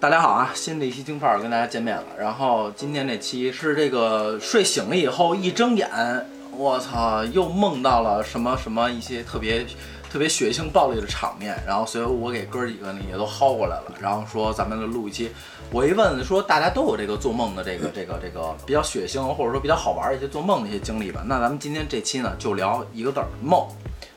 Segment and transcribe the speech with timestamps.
[0.00, 0.50] 大家好啊！
[0.54, 2.04] 新的一期京范儿跟大家见面了。
[2.18, 5.90] 然后今天这期是这个睡醒了以后一睁眼，
[6.52, 9.66] 我操，又梦到了什么什么一些特别
[10.10, 11.54] 特别血腥暴力的场面。
[11.66, 15.30] 然后所以我给哥几个呢也都薅过来了，然后说咱们录一期。
[15.70, 21.22] 我一问说大家都有这个做梦的这个这个这个比较血腥或者说比较好玩一些做梦的一些经历吧。
[21.26, 23.68] 那咱们今天这期呢就聊一个字儿梦，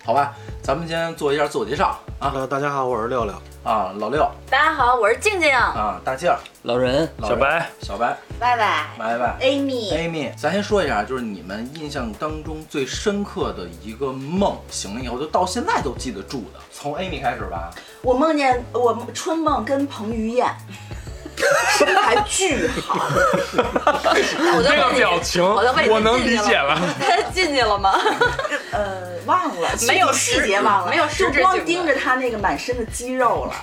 [0.06, 0.34] 好吧？
[0.62, 2.32] 咱们先做一下自我介绍啊。
[2.34, 3.34] 呃，大家好，我是六六。
[3.64, 4.26] 啊，老六。
[4.50, 6.30] 大家好，我是静静，啊，大静。
[6.30, 7.38] 儿，老人，老人。
[7.38, 8.88] 小白，小白，拜拜。
[8.98, 9.38] 拜拜。
[9.42, 16.60] ，Amy，Amy，咱先说一下，就是你们印象当中最深刻的一个梦，醒了以后就到现在都记得住的。
[16.72, 17.70] 从 Amy 开始吧。
[18.02, 20.48] 我梦见我春梦跟彭于晏，
[21.78, 23.10] 身材巨好，
[24.64, 26.80] 这个表情，我能理解了。
[27.00, 27.94] 他进去了吗？
[28.72, 33.54] 呃，忘了， 没有细节忘了，没有就光盯着他那个满身的肌肉了，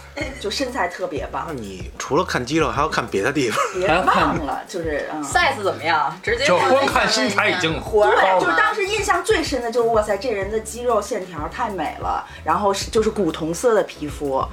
[0.41, 3.61] 就身材特别棒那，你除了看肌肉，还要看别的地方。
[3.75, 5.23] 别忘了，就是嗯。
[5.23, 6.19] size 怎么样？
[6.23, 14.45] 直接就看光看身材已经活儿高就是当时印象最深的就是哇塞，这人的肌肉线条太美了，然后是就是古铜色的皮肤，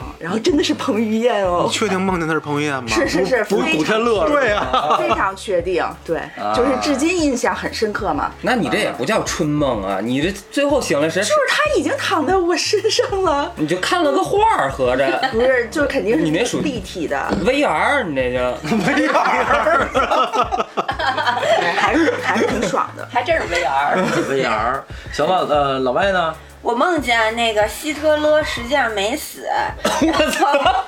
[0.00, 1.64] 啊，然后真的是彭于晏哦。
[1.66, 2.84] 你，确定梦见他是彭于晏吗？
[2.88, 6.20] 是是是，不是古天乐对啊，非常确定，对，
[6.54, 8.30] 就是至今印象很深刻嘛。
[8.42, 15.06] 那你这也不叫春梦啊，你这最后醒了谁，就是他已经躺在我身上了，你就看了个画儿，合着。
[15.32, 18.38] 不是，就是肯定是你那属于立体的，VR，你这就。
[21.76, 23.06] 还是还是挺爽的。
[23.12, 23.96] 还真是 VR。
[24.28, 24.80] VR，
[25.12, 26.34] 行了，呃，老外呢？
[26.62, 29.46] 我梦见那个希特勒实际上没死，
[29.82, 30.84] 我操！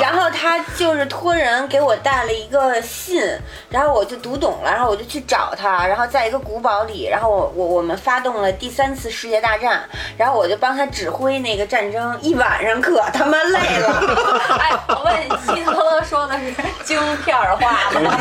[0.00, 3.22] 然后他就是托人给我带了一个信，
[3.70, 9.82] 然后我就读懂了，然后我就去找他，然后在一个古堡里，然后我我我们发动了第三次世界大战，
[10.16, 14.02] 然后我就帮他指挥那个战争，一晚上可他妈累了。
[14.60, 18.18] 哎，我问，希特勒说的是京片儿话吗？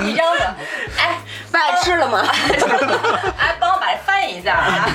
[0.00, 0.54] 你扔的。
[0.96, 1.18] 哎，
[1.50, 2.24] 饭吃了吗？
[3.38, 4.88] 哎，帮我把这翻译一下啊。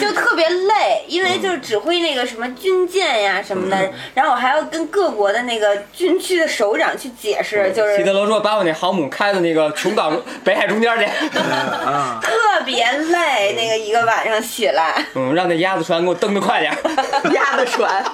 [0.00, 10.12] 就特别累，因为就是指挥那个什么军舰呀什么的，然后我还要跟各国的那个军区的首长去解释，就是希特勒说把我那航母开到那个琼岛
[10.44, 11.04] 北海中间去，
[11.84, 12.32] 啊，特
[12.64, 16.72] 别累，那个一个晚上起来，嗯，让那鸭子船给我蹬得快点。
[17.32, 18.04] 鸭子船，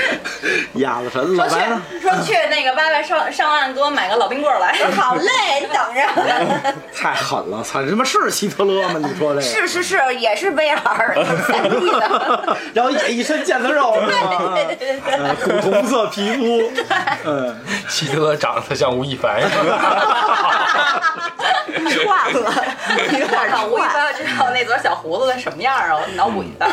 [0.74, 1.82] 鸭子神，老说白呢？
[1.90, 4.72] 去说去那个歪歪上上岸给我买个老冰棍来。
[4.96, 5.30] 好累，
[5.60, 6.74] 你等着。
[6.94, 7.82] 太狠了，操！
[7.82, 9.00] 你他妈是希特勒吗？
[9.02, 9.42] 你说这个？
[9.42, 10.50] 是是是，也是
[12.74, 14.54] 然后也一身腱子肉是吗？
[14.54, 15.14] 对对对对。
[15.14, 16.70] 呃古铜色皮肤，
[17.24, 17.56] 嗯，
[17.88, 19.40] 希特勒长得像吴亦凡。
[21.76, 22.50] 串了，
[23.12, 23.38] 有点
[23.70, 24.06] 我一般串。
[24.06, 26.66] 要知道那撮小胡子什么样啊，我脑补一下。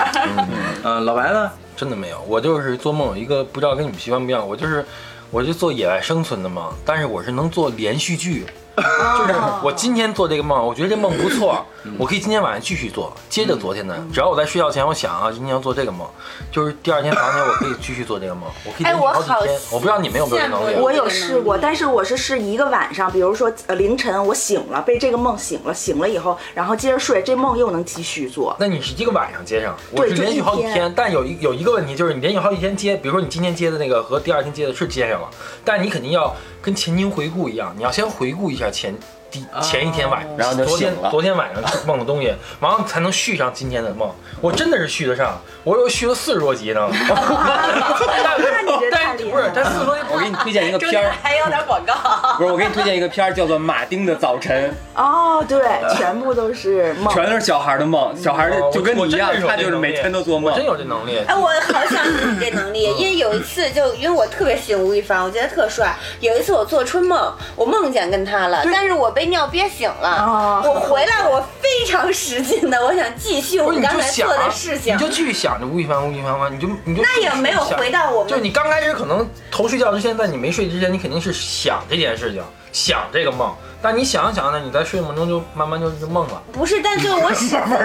[0.84, 1.52] 呃，老白呢？
[1.76, 4.86] 真的没有，我就是做梦有一个不知道跟你们习惯不一样，我就是
[5.32, 8.46] 我就做野外生存的嘛，但是我是能做连续剧，
[9.20, 11.64] 就是我今天做这个梦，我觉得这梦不错，
[12.00, 16.08] 我可以今天晚上继续做，接着昨天的，只要我在睡觉前我想啊，今天要做这个梦，
[16.52, 20.76] 就是第二天早上起来我可以继续做这个梦，我可以哎连续我好好几天，我不知道你们有没有这能力。
[20.82, 28.56] 我有试过，但是我是试一个晚上，比如说呃凌晨我醒了，被这个梦醒了，醒了以后，然后接着睡，这梦又能继续做。
[28.60, 35.30] 那你是一个晚上接上，我是连续好几天，但有一有一个问题就是你连续好几天接，比如说你今天接的那个和第二天接的是接上了，
[35.64, 38.96] 但你肯定要跟前情回顾一样，你要先回顾一下前
[39.30, 44.10] 第前一天晚上，然后昨天昨天晚上梦的东西，完了才能续上今天的梦。
[44.40, 46.88] 我真的是续得上，我又续了四十多集呢。
[48.24, 51.94] 但那你这不是，厉害了但四十多集我给你推荐一个中间片儿， 还有点广告。
[52.38, 55.62] 不是，我给你推荐一个片儿，叫做《马丁的早晨哦，对，
[55.96, 57.14] 全部都是》，梦。
[57.14, 60.66] 全都是小孩的梦，小孩哦就跟你一样他就是每天都做梦我真。
[60.66, 61.20] 有这能力。
[61.28, 65.94] 哎，我好想有这能力，因为有一次就因为我特别喜欢吴亦凡，我觉得特帅。
[66.20, 70.10] 有一次我做春梦，我梦见跟他了，但是我被尿憋醒了。
[70.24, 75.00] 哦我回来，我非常使劲的，我想继续我刚才做的事情你。
[75.00, 83.54] 就继续想着吴亦凡，吴亦凡，你就你就那也没有回到我们就你刚开始可能头睡觉之前，在你没睡之前，你肯定是想这件事情，想这个梦。
[83.82, 86.42] 但你想着想呢，你在睡梦中就慢慢就就梦了。
[86.54, 87.78] 不是，但最后我醒了。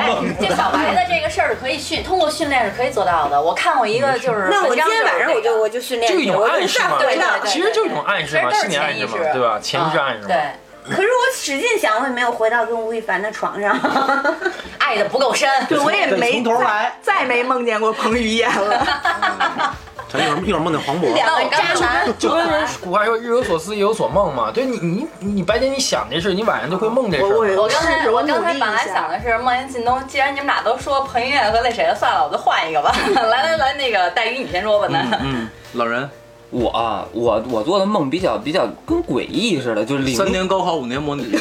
[0.00, 3.40] 哎，这小白的这个事儿是可以训，通过训练是可以做到的。
[3.40, 9.58] 我看过一个就是那我今天晚上我就我就训练，就一种暗示嘛，再回到对对其实就是一种暗示嘛，都是心理暗示嘛潜意识，对吧？
[9.62, 10.26] 潜意识暗示嘛。
[10.26, 13.78] 对，可是我使劲想，我也没有回到跟吴亦凡的床上。
[14.78, 15.48] 爱的不够深。
[15.68, 19.74] 对，我也没从头来再再没梦见过彭于晏了。
[20.14, 24.48] 咱一会儿一会儿梦见黄渤，两个渣男，就跟人 古话说“日有所思，夜有所梦”嘛。
[24.54, 27.56] 对你，你你白天你想这事，你晚上就会梦这事我儿。
[27.56, 32.94] 我刚才我我刚才本来想的是梦见靳东，既然你们俩都说彭于晏和那谁了，算了，我就换一个吧。
[33.12, 36.08] 来来来，那个黛玉你先说吧，那嗯，老人，
[36.50, 41.26] 我啊，我我做的梦比较比较跟诡异似的，就是三年高考，五年模拟。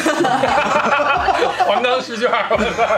[1.67, 2.97] 黄冈试卷儿，我操！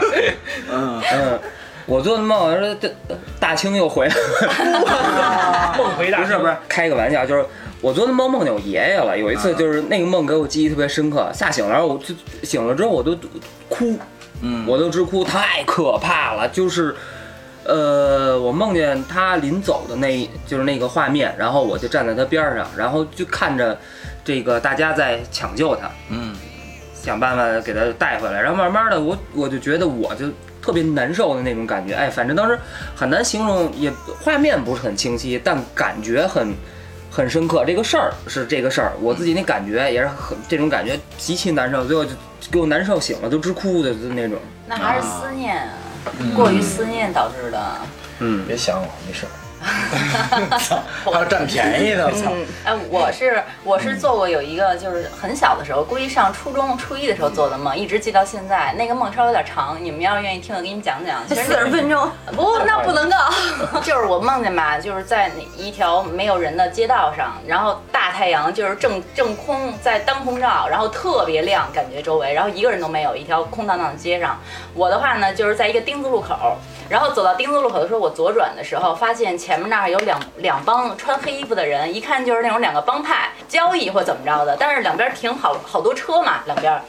[0.70, 1.40] 嗯，嗯，
[1.86, 2.92] 我做的梦说这
[3.40, 7.44] 大清又回来了， 梦回大不是不是，开个玩笑，就是
[7.80, 9.16] 我做的梦梦见我爷爷了。
[9.16, 13.16] 有一次就是那个梦给我记忆特别深刻，吓醒了，然后我就醒了之后我都
[13.68, 13.98] 哭，
[14.42, 16.94] 嗯我都直哭，太可怕了，就是。
[17.68, 23.76] 呃，我梦见他临走的那，就是那个画面，然后我就站在他边儿上，然后就看着
[24.24, 26.32] 这个大家在抢救他，嗯，
[26.94, 30.26] 想办法给他带回来，然后慢慢的我我就觉得我就
[30.66, 32.58] 特别难受的那种感觉，哎，反正当时
[32.96, 33.88] 很难形容，也
[34.20, 36.52] 画面不是很清晰，但感觉很
[37.08, 37.64] 很深刻。
[37.64, 42.10] 这个事儿是这个事儿，我自己那感觉也是很这种感觉极其难受，最后就
[42.50, 44.36] 给我难受醒了，都直哭的那种。
[44.66, 45.70] 那还是思念啊，
[46.34, 47.76] 过于思念导致的。
[48.18, 49.30] 嗯，别想我，没事儿。
[51.04, 52.30] 还要占便宜的，操！
[52.64, 58.72] 哎，我是我是做过有一个，就是很小的时候，估计上初中初一的时候做的梦，一直记到现在。
[58.76, 61.20] 那个梦稍微有点长，你们要是愿意听，我给你们讲讲。
[61.28, 63.16] 四十分钟，不，那不能够。
[63.82, 74.38] 就是我梦见吧，就是在那一条没有人的街道上，然后大太阳就是正正空在当空照，然后特别亮，感觉周围，然后一个人都没有，一条空荡荡的街上。
[74.74, 76.56] 我的话呢，就是在一个丁字路口。
[76.88, 86.80] 然后走到丁字路口的时候，我左转的时候，发现前面那儿有两两帮穿黑衣服的人，一看就是那种两个帮派交易或怎么着的，但是两边停好好多车嘛，两边。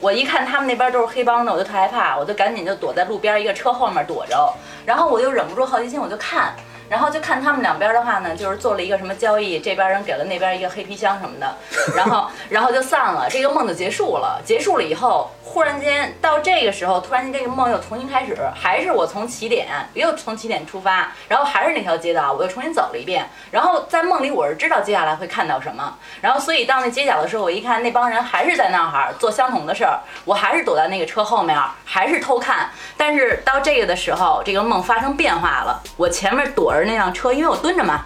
[0.00, 4.52] 我一看他们那边都是黑帮的，我就特害怕，我就赶紧就躲在路边一个车后面躲着，
[4.84, 6.54] 然后我就忍不住好奇心，我就看，
[6.92, 11.56] 然后就看他们两边的话呢，就是做了一个什么交易，这边人给了那边一个黑皮箱什么的，
[11.96, 14.42] 然后然后就散了，这个梦就结束了。
[14.44, 23.26] 结束了以后，忽然间到这个时候，突然间这个梦又重新开始，还是我从起点又从起点出发，然后还是那条街道，我又重新走了一遍。
[23.50, 32.68] 然后在梦里我是知道接下来会看到什么，然后所以到那街角的时候，我一看那帮人还是在那儿做相同的事儿，我还是躲在那个车后面，还是偷看。
[32.98, 38.04] 但是到这个的时候，这个梦发生变化了，我前面躲着那辆车，因为我蹲着嘛。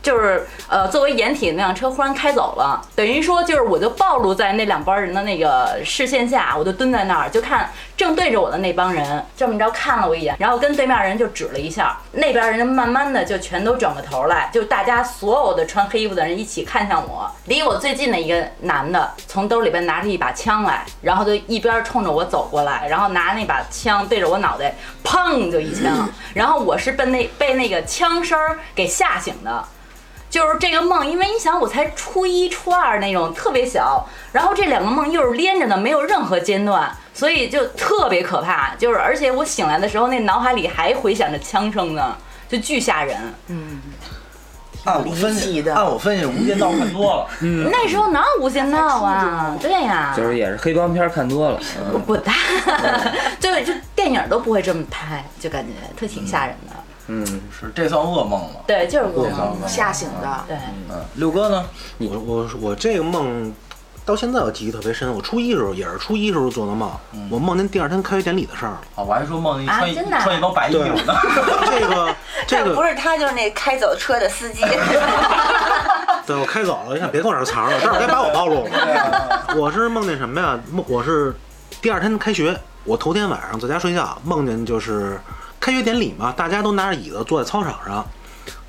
[0.00, 24.74] 就是呃，作为掩体那辆车忽然开走了，等于说就是我就暴露在那两帮人的那个视线下，我就蹲在那儿，就看正对着我的那帮人这么着看了我一眼，然后跟对面人就指了一下，那边人慢慢的就全都转过头来，就大家所有的穿黑衣服的人一起看向我，离我最近的一个男的从兜里边拿出一把枪来，然后就一边冲着我走过来，然后拿那把枪对着我脑袋，
[25.04, 29.64] 砰就一枪，然后我是被那被那个枪声儿给吓醒的。
[30.30, 38.74] 就是这个梦，因为你想，我才初一、初二那种特别小，然后这两个梦又是连着的，没有任何间断，所以就特别可怕。
[38.76, 42.16] 就是而且我醒来的时候，那脑海里还回响着枪声呢，
[42.48, 43.16] 就巨吓人。
[43.48, 43.80] 嗯
[44.84, 49.54] 按我分析，的按我分析，《无间道》看多了，嗯那时候哪有无间道啊？
[49.60, 51.60] 对呀、就是也是黑帮片看多了，
[51.92, 52.34] 我滚蛋！
[53.40, 56.76] 就就电影都不会这么拍，就感觉特挺吓人的。
[56.76, 56.87] 嗯，
[57.50, 58.62] 是这算噩梦了。
[58.66, 59.32] 对，就是噩梦。
[59.32, 59.68] 噩梦。
[59.68, 60.44] 吓醒的。
[60.46, 60.56] 对，
[60.90, 61.64] 嗯，六哥呢？
[61.98, 63.52] 我我我这个梦
[64.04, 65.12] 到现在我记忆特别深。
[65.12, 66.90] 我初一时候也是初一时候做的梦，
[67.30, 68.80] 我梦见第二天开学典礼的事儿了。
[68.94, 71.14] 啊，我还说梦见穿一啊真的啊穿一帮白衣服呢。
[71.70, 72.14] 这个
[72.46, 74.62] 这个不，是他，就是那开走车的司机。
[76.26, 79.46] 对我开走了，你看别跟我这儿藏了，待会儿该把我暴露了。
[79.56, 80.60] 我是梦见什么呀？
[80.70, 81.34] 梦我是
[81.80, 82.54] 第二天开学，
[82.84, 85.18] 我头天晚上在家睡觉，梦见就是
[85.60, 88.04] 开学典礼嘛，大家都拿着椅子坐在操场上。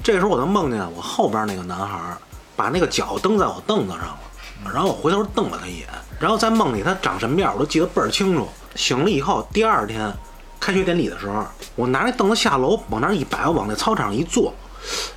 [0.03, 1.99] 这时候我就梦见我后边那个男孩
[2.55, 4.19] 把那个脚蹬在我凳子上了，
[4.73, 5.87] 然后我回头瞪了他一眼，
[6.19, 8.47] 然后在梦里他长什么样我都记得倍儿清楚。
[8.75, 10.11] 醒了以后，第二天
[10.59, 14.53] 开学典礼的时候，我拿那凳子下楼往那儿一摆，往那操场上一坐，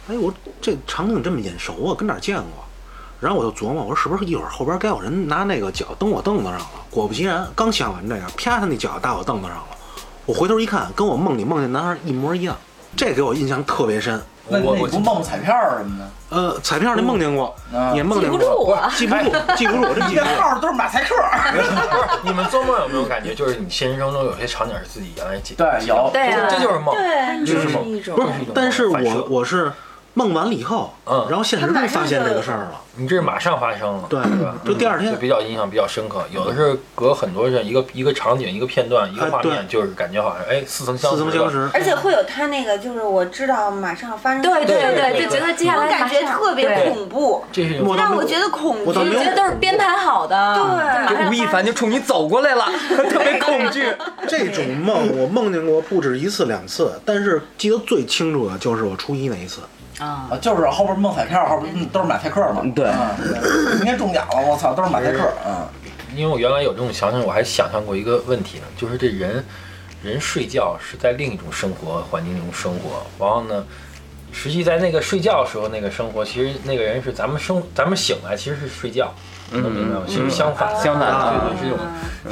[0.08, 2.64] 哎，我这场景这么眼熟啊，跟哪儿见过？
[3.20, 6.66] 然后我就琢磨，我说是不是一会儿后边该有人拿那个脚蹬我凳子上了？
[6.90, 9.66] 果不其然，刚想完这个，啪，他那脚搭我凳子上了。
[10.24, 12.56] 我回头一看，跟我梦里梦见男孩一模一样，
[12.96, 14.20] 这给我印象特别深。
[14.48, 16.10] 我我你不梦彩票什么的？
[16.36, 20.30] 呃，彩票那梦见过，啊也梦见过，记不住啊记不住，记不住，我这记不住。
[20.40, 21.14] 号都是马赛克。
[22.22, 27.84] 你们做梦有没有感觉，就是你现实生活中有些场景是自己原来记对有对啊这就是梦，对，就是梦，
[28.16, 29.72] 不是但是我我是
[30.14, 32.80] 梦完了以后，嗯然后现实中发现这个事儿了。
[32.94, 34.54] 你这是马上发生了，对对吧？
[34.66, 36.22] 就第二天就比较印象比较深刻。
[36.30, 41.30] 有的是隔很多人，一个一个场景、一个片段、一个画面，就是感觉好像哎似曾相似识了。
[41.30, 41.70] 曾相识。
[41.72, 50.54] 而且会有他那个，就是我知道马上发生，对对对对，就觉得接下来我感觉特别恐怖，这是一种我倒没有让我觉得恐惧我觉得都是编排好的。
[50.54, 52.66] 对就吴亦凡就冲你走过来了，
[53.08, 53.86] 特别恐惧。
[54.28, 59.62] 这种梦我梦见过不止一次两次，但是记得最清楚的就是我初一那一次。
[60.02, 62.62] 啊啊，就是后边梦彩票，后边嗯都是马赛克嘛。
[62.74, 63.16] 对啊，
[63.76, 65.66] 明天中奖了，我操，都是马赛克嗯。
[66.14, 69.42] 因为我原来有这种想象，我还想象过一个问题呢，就是这人，
[70.02, 73.64] 人睡觉是在另一种生活环境中生活，然后呢，
[74.30, 79.10] 实际在那个睡觉时候那个生活，其实那个人是咱们生，咱们醒来其实是睡觉，
[79.52, 80.02] 能明白吗？
[80.06, 81.78] 其实相反，相反对对，是一种，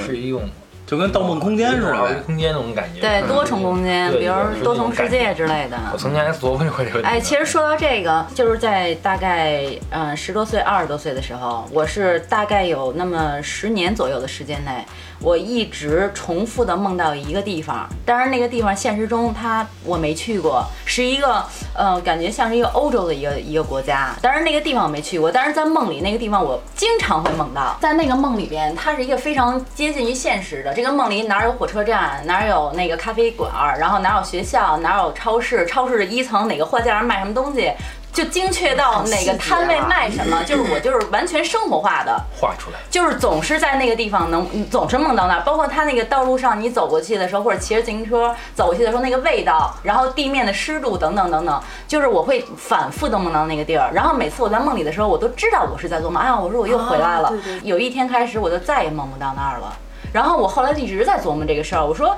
[0.06, 0.42] 是一种
[0.90, 2.14] 就跟《盗梦空间》似的。
[2.26, 3.00] 空间那种感觉。
[3.00, 5.78] 对，多重空间，比如多重世界之类的。
[5.92, 7.02] 我曾经还琢磨过这个问题。
[7.02, 14.84] 哎，其实说到这个，就是在大概嗯十多岁、二十多岁的时候，我是大概有那么十年左右的时间内，
[15.22, 17.88] 我一直重复的梦到一个地方。
[18.06, 21.44] 当然，那个地方现实中它我没去过，是一个
[21.76, 24.14] 呃感觉像是一个欧洲的一个一个国家。
[24.22, 27.76] 当然那个地方我没去过，但是在梦里那个地方我经常会梦到。
[27.80, 30.72] 在那个梦里边，它是一个非常接近于现实的。
[30.72, 37.70] 这个梦里哪有火车站，哪有那个咖啡馆，然后哪有学校，哪有超市，超市的一层哪个货架上卖什么东西。
[38.12, 42.78] 就精确到哪个摊位卖什么，就是我就是完全生活化的，画出来。
[42.90, 53.90] 就是总是在那个地方能总是梦到那儿，包括它那个道路上你走过去的时候，或者骑着自行车走过去的时候，那个味道，然后地面的湿度等等等等，就是我会反复的梦到那个地儿。
[53.92, 57.32] 然后每次我在梦里的时候，我都知道我是在做梦，哎呀，我说我又回来了。
[57.62, 59.72] 有一天开始，我就再也梦不到那儿了。
[60.12, 62.16] 然后我后来一直在琢磨这个事儿，我说，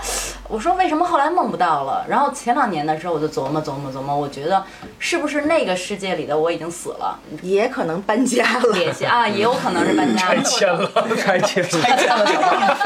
[0.49, 2.05] 我说为什么后来梦不到了？
[2.09, 4.65] 然后前两年的时候，我就琢磨琢磨琢磨，我觉得
[4.99, 8.73] 是不是那个世界里的我已经死了，也可能搬家了。
[8.73, 12.77] 联系啊，也有可能是搬家了，拆迁了，拆迁拆迁了，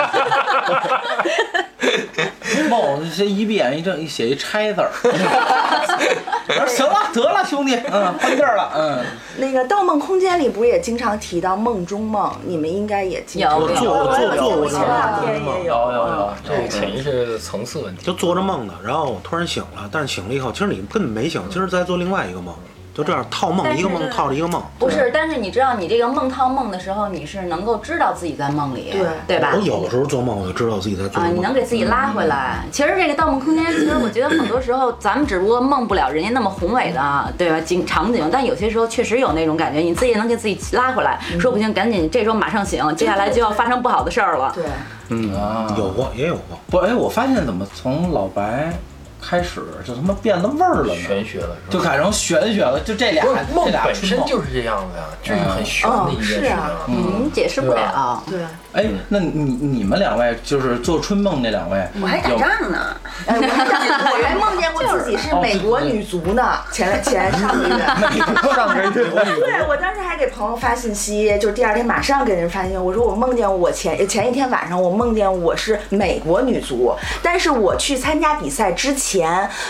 [2.76, 4.90] 梦这一闭眼一睁一写一拆字儿。
[6.48, 9.04] 我说行了，得了，兄弟，嗯，换地儿了，嗯。
[9.38, 12.32] 那个《盗梦空间》里不是也经常提到梦中梦？
[12.46, 14.70] 你们应该也经常有有做过做做过梦，
[15.24, 18.04] 天也有有有有，这个潜意识的层次问题。
[18.04, 22.54] 就做着梦呢，然后我突然醒了，但是醒了以后，其实你根本没醒，其实在做另外一个梦，
[22.96, 24.62] 就这样套梦，一个梦套着一个梦。
[24.78, 29.60] 不是，但是你知道，你这个梦套梦的时候，你是能够知道自己在梦里，对对吧我？
[29.60, 31.56] 有的时候做梦，我就知道自己在做啊，你能。
[31.56, 32.62] 给自己拉回来。
[32.70, 37.58] 其实这个《盗梦空间》，其实我觉得很多时候咱们只不过梦不了人家那么宏伟的，对吧？
[37.60, 44.54] 景场景，但有些时候确实有那种感觉，你自己能给自己拉回来，说不行，赶紧这时候马上醒，接下来就要发生不好的事儿了。
[44.54, 46.58] 对，啊，有过，也有过。
[46.68, 48.70] 不，哎，我发现怎么从老白
[49.20, 51.00] 开始就他妈变了味儿了呢？
[51.00, 56.70] 玄学了，就改成玄学了，就这俩梦这俩本身就是这样的呀，这是很玄的一件事情啊。
[56.88, 58.22] 嗯，解释不了。
[58.28, 58.40] 对，
[58.72, 62.96] 哎，那你你们两位就是做春梦那两位，我还打仗呢，
[63.26, 67.76] 哎，我还我还梦见过自己是美国女足呢，前前上个月。
[68.54, 79.15] 上个月对，我当时还给朋友发信息，就是第二天马上给人发信息，我说我梦见我前前一天晚上我梦见我是美国女足，但是我去参加比赛之前，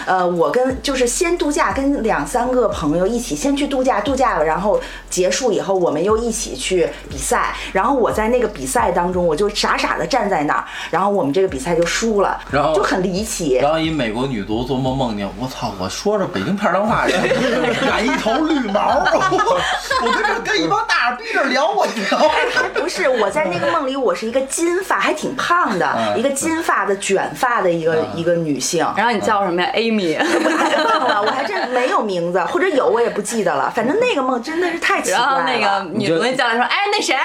[0.06, 13.54] 呃，我跟就是先度假，跟两三个朋友一起先去度假，度假了，然后结束以后我们又一起去比赛，然后我在那个比赛当中我就傻傻的站在那儿，然后我们这个比赛就输了，然后就很离奇。
[13.60, 15.72] 然后一美国女足做梦梦见，我操！
[15.78, 22.18] 我说着北京片儿脏话，染一头绿毛，我跟这跟一帮大耳逼着聊，我聊。
[22.54, 28.86] 还不是，我在那个梦里，我是一个金发，还挺胖的，嗯一个金发的卷发的一个、一个女性。
[28.96, 29.68] 然后你叫什么呀？
[29.74, 30.16] Amy。
[30.18, 33.70] 我忘了，我还真没有名字，或者有我也不记得了。
[33.74, 35.36] 反正那个梦真的是太奇怪然了。
[35.36, 37.16] 后那个女同学叫来说：“哎，那谁？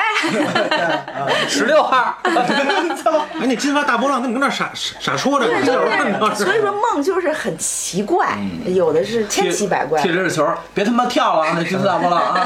[1.48, 10.12] 十六号， 哎，那金发大波浪跟你跟那傻傻傻说着，对，所以说梦就是很奇怪，有的是千奇百怪踢。
[10.12, 11.54] 着球，别他妈跳了啊！
[11.56, 12.46] 那金发大波浪啊！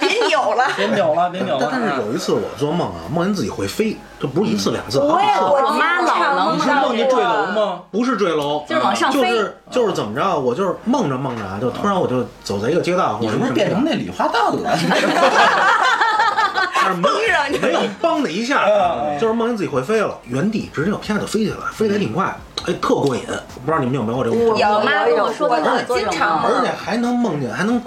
[0.00, 0.66] 别扭了。
[0.76, 1.68] 别扭了，别扭了。
[1.70, 4.98] 但是有一次我做梦啊，梦见自己会飞，这不是一次两次。
[4.98, 7.80] 我也我我妈老能你是梦见坠楼吗？
[7.90, 14.60] 不是坠楼，就是往上飞就是就是怎么着，我就是梦着梦着啊，就突然我就走在一个街道，我是不是变成那礼花弹了？
[16.84, 17.14] 但是没有
[17.60, 18.66] 没有梆的一下，
[19.20, 22.34] 就是梦见自己会飞了，原地直接就啪就飞起来，飞得还挺快，
[22.66, 23.22] 哎，特过瘾。
[23.64, 24.18] 不知道你们有没有？
[24.18, 27.80] 我妈跟我说她老做这种经常而且还能梦见，还能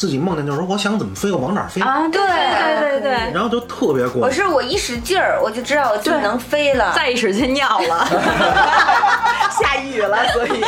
[0.00, 4.20] 自己梦见，就是说我想怎么飞，我往哪儿飞，啊，对对对对，然后就特别过瘾。
[4.22, 6.94] 我是我一使劲儿，我就知道我自己能飞了。
[6.96, 8.08] 再一使劲尿了。
[9.60, 10.58] 下雨了，所以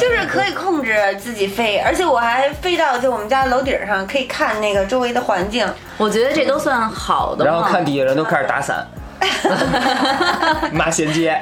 [0.00, 5.64] 就是可以控制自己飞，而且我还飞到就我们家楼顶上，可以看那个周围的环境。
[5.96, 7.54] 我觉得这都算好的梦。
[7.54, 8.84] 然后看底下人都开始打伞，
[10.72, 11.40] 骂衔接，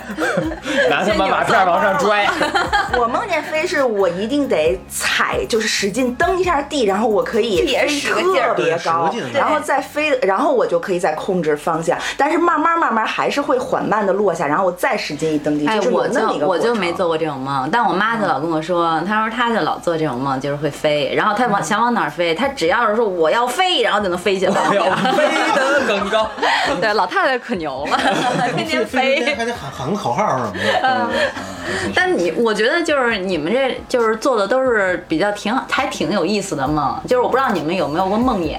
[0.88, 2.28] 拿他妈马片往上拽。
[2.98, 24.52] 我梦见飞是我一定得踩，就是使劲蹬一下地，然后我可以飞使劲特别高，然后再飞，然后我就可以再控制方向，但是慢慢慢慢还是会缓慢的落下，然后我再使劲一蹬地，哎，就是有我就那么一个我就没做过这种梦，但我妈就老跟我说，她说她就老做这种梦，就是会飞，然后她往想往哪儿飞，她只要是说我要飞，然后就能飞起来。
[24.74, 26.28] 要飞得更高。
[26.80, 27.98] 对，老太太可牛了，
[28.56, 29.34] 天天飞。
[29.34, 31.08] 还得喊喊个口号什么的。
[31.94, 38.58] 但你，我觉得就是你们这就是做的都是比较挺还挺有意思的梦，就是我不知道你们有没有过梦魇，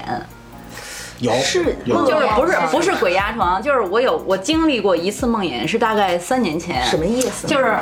[1.18, 6.84] 有是有就是不是不是鬼压床，就是我有我经历过一次梦魇，是大概三年前。
[6.86, 7.46] 什么意思？
[7.46, 7.76] 就是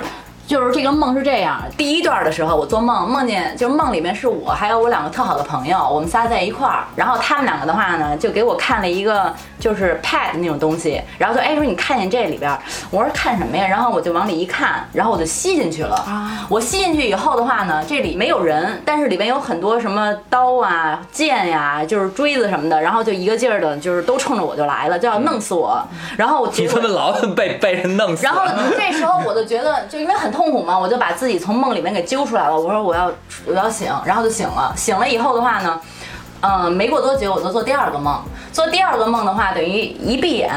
[0.50, 12.58] 就是这个梦是这样，第一段的时候我做梦，梦见就是梦里面是我还有我两个特好的朋友，我们仨在一块儿，然后他们两个的话呢，就给我看了一个就是 pad 那种东西，然后就哎说你看见这里边儿，
[12.90, 13.64] 我说看什么呀？
[13.64, 16.04] 然后我就往里一看，然后我就吸进去了。
[16.48, 25.80] 我吸进去以后的话呢，这里没有人，但是里面有很多什么刀啊、剑呀、就是锥子什么的，然后就一个劲儿的，就是都冲着我就来了，就要弄死我。
[26.16, 28.24] 然后结果你他们老被被人弄死。
[28.24, 28.42] 然后
[28.76, 32.58] 这时候我就觉得，就因为很痛痛苦嘛，我就把自己从梦里面给揪出来了。
[32.58, 33.12] 我说我要
[33.44, 34.72] 我要醒，然后就醒了。
[34.74, 35.78] 醒了以后的话呢，
[36.40, 38.18] 嗯、没过多久我就做第二个梦。
[38.50, 40.50] 做第二个梦的话，等于一闭眼。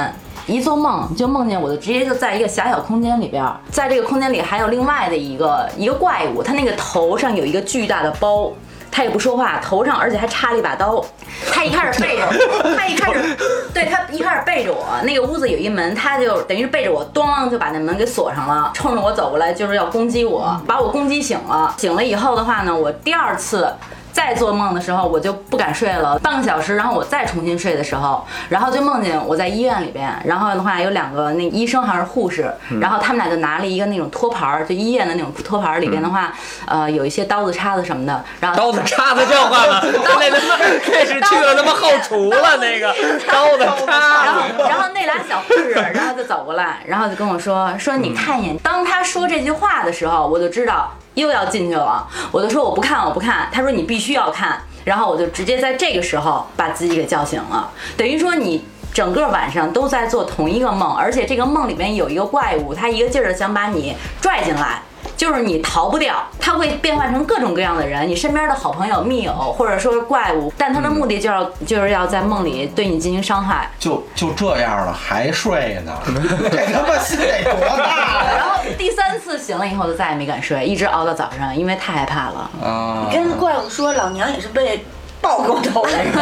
[0.46, 8.54] 一做梦就梦见我就直接就在一个狭小空间里边，在这个空间里还有另外的一个一个怪物，它那个头上有一个巨大的包，
[8.94, 11.04] 它也不说话，头上而且还插了一把刀。
[11.52, 13.36] 他一开始背着我，他一开始
[13.74, 21.74] 对他一开始背着我，那个屋子有一门，他就等于是背着我，咣就把那门给锁上了，冲着我走过来就是要攻击我，把我攻击醒了。
[21.78, 23.74] 醒了以后的话呢，我第二次。
[24.14, 36.32] 再做梦的时候，我就不敢睡了，半个小时，然后我再重新睡的时候，然后就梦见我在医院里边，然后的话有两个那医生还是护士，然后他们俩就拿了一个那种托盘儿，就医院的那种托盘儿里边的话，
[36.68, 39.82] 呃，有一些刀子叉子什么的，然后 刀子叉子这话吗？
[40.20, 42.94] 那他妈这是去了他妈后厨了，那个
[43.28, 48.58] 刀子叉然后。，然后那俩小护士，然后就走过来，然后就跟我说说你看一眼。
[48.60, 52.08] 当他说这句话的时候，我就知道又要进去了。
[52.32, 53.48] 我就说我不看，我不看。
[53.52, 54.62] 他说你必须要看。
[54.84, 58.66] 然后我就直接在这个时候把自己给叫醒了，等于说你。
[58.94, 64.84] 整个晚上都在做同一个梦，而且这个梦里面有一个怪物，他一个劲儿的想把你拽进来，
[65.18, 73.68] 就是你逃不掉，他会变换成各种各样的人，你身边的好朋友、密友，或者说是怪物，但他的目的就要就是要在梦里对你进行伤害。
[73.80, 75.92] 就就这样了，还睡呢？
[76.52, 78.26] 这他妈心得多大呀！
[78.38, 82.50] 然后 第三次醒了以后就再也没敢睡，一直熬到早上，因为太害怕了。
[82.64, 84.86] 啊，跟怪物说，老娘也是被
[85.22, 86.08] 爆过头的人。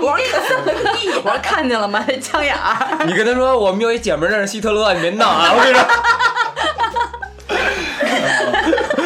[0.00, 0.42] 我说看，
[1.24, 2.04] 我说看见了吗？
[2.06, 3.04] 那枪眼儿。
[3.06, 5.52] 你跟他说我们有一姐们儿认识希特勒，你别闹啊！
[5.54, 5.84] 我跟你说，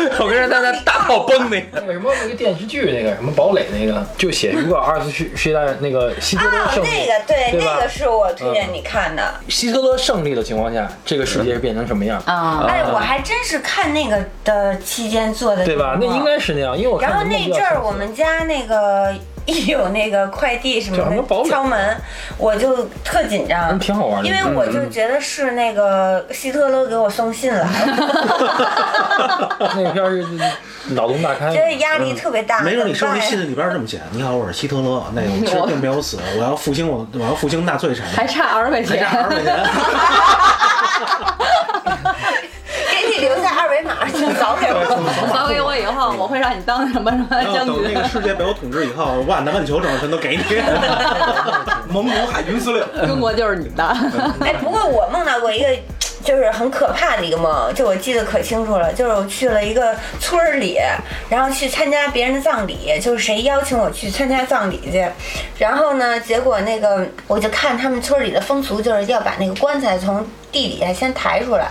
[0.20, 1.80] 我跟你说，他那大炮崩那个。
[1.80, 9.34] 那个什么那个电视剧那个什么堡垒那个，就写如果二次世世界大战那个希特勒啊，胜利，那个对，对那个是我推荐你看的。
[9.48, 15.96] 希特勒胜利的情况下，这个世界变成什么样，啊，哎，我还真是看那个的期间做的，对吧？
[16.00, 16.24] 那应。
[16.28, 19.14] 该是那样，因为我看然后那阵儿我们家那个
[19.48, 21.96] 一有那个快递什么的敲门，
[22.36, 23.70] 我就特紧张。
[23.70, 24.28] 嗯，挺好玩的。
[24.28, 27.66] 因为我就觉得是那个希特勒给我送信来了，
[29.74, 30.26] 那个片儿是
[30.94, 32.60] 脑洞大开嘛，觉得压力特别大。
[32.60, 39.02] 没准你收这信里边这么写：你好，我是希特勒，那个我其实并没有死，我要复兴我，我要复兴纳粹产业，还差二十块钱。
[39.02, 39.56] 还差二十块钱。
[44.60, 45.32] 给你留下二维码，请扫给我。
[45.32, 48.02] 早给我以后，我会让你当什么什么将军等那。
[48.02, 50.42] 个世界被我统治以后，我把南半球整个全都给你。
[51.88, 53.84] 蒙古海军司令，中国就是你的。
[54.40, 55.66] 哎，不过我梦到过一个。
[56.24, 58.92] 就是很可怕的一个梦，就我记得可清楚了。
[58.92, 60.76] 就是我去了一个村儿里，
[61.30, 65.06] 然后去参加别人的葬礼，就是谁邀请我去参加葬礼去。
[65.58, 71.68] 然后呢，结果那个我就看他们村里的风俗，就是要把那个棺材从地底下先抬出来，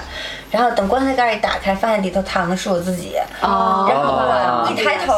[0.52, 3.16] 然后等棺材盖一打开，发现里头躺的是我自己。
[3.42, 5.14] 哦然后我一抬头，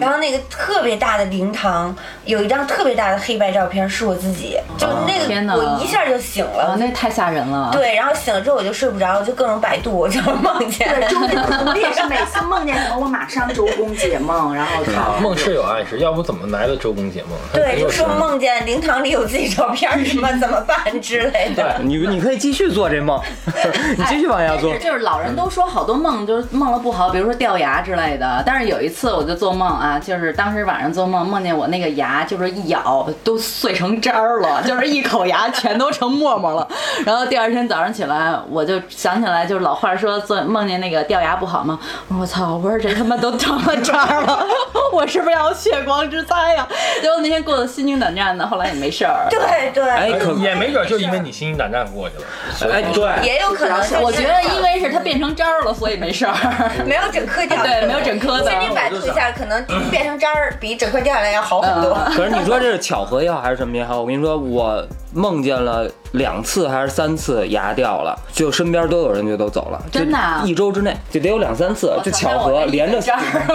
[0.00, 6.72] 然后那个特别大的灵堂有一张特别大的黑白照片，是我自己，就那个我一下就醒了。
[6.72, 7.70] 啊，那太吓人了。
[7.72, 10.88] 对，然后醒了之后我就睡不着，我就各种百度，我就梦见。
[10.88, 15.22] 对，周我也是每次梦见什么，我马上周公解梦，然后看。
[15.22, 17.38] 梦是有暗示，要不怎么来的周公解梦？
[17.52, 21.76] 对，就说梦见灵堂里有自己照片，什么怎么办之类的。
[21.78, 23.20] 对 你你可以继续做这梦，
[23.96, 24.67] 你继续往下做。
[24.72, 28.42] 说，就是老人都说好多梦就是梦了不好，比如说掉牙之类的。
[28.46, 36.66] 但是有一次我就做梦啊，就是当时晚上做梦，梦见我那个牙就是一咬都碎成渣儿了， 就是一口牙全都成沫沫了。
[37.04, 41.78] 然后第二天早上起来，我就想起来，就是老话说做梦见那个掉牙不好吗？
[42.08, 44.44] 我说我操，我说这他妈都成了渣儿了，
[44.92, 46.66] 我是不是要血光之灾呀？
[47.00, 49.26] 结果那天过得心惊胆战的，后来也没事儿。
[49.30, 52.72] 对对，哎，可也没准就因为你心惊胆战过去了。
[52.72, 56.34] 哎对，也有可能是我觉得因为是它变成渣了，所以没事儿。
[56.86, 61.96] 没有整颗掉，对没有整颗的千金百度一下，可能变成渣儿比整颗掉下来要好很多。
[62.14, 72.98] 可是你说这是巧合也好，还是什么也好，我跟你说，我梦见了两次还是三次牙掉了，就身边都有人就都走了，真的一周之内就得有两三次，就巧合连着。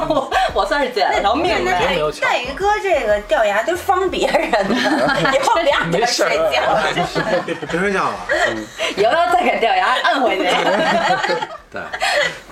[0.10, 1.98] 我 我算是捡了条命那呗。
[2.22, 4.76] 带带鱼哥这个掉牙就方别人的，
[5.34, 6.62] 以后俩点睡觉。
[7.70, 8.16] 别睡觉了，
[8.98, 10.44] 以后要再给掉牙摁回去。
[11.72, 11.82] 对，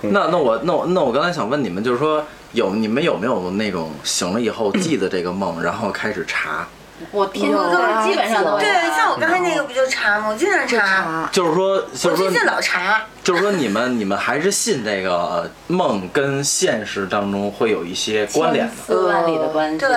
[0.00, 6.66] 那那我那我那我刚才想问你们，就是说有你们有没有那种醒了以后记得这个梦，然后开始查？
[7.10, 10.28] 我天天基本上都对，像我刚才那个不就查吗？
[10.28, 13.02] 我经常查，就是说，我就是说最，近老查。
[13.22, 19.78] 就是说你们你们还是信这个呃梦跟现实当中会有一些关联的，丝万里的关系。
[19.78, 19.90] 对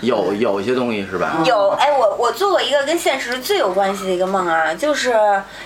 [0.00, 1.36] 有有一些东西是吧？
[1.46, 5.14] 有，哎，我我做过一个跟现实最有关系的一个梦啊，就是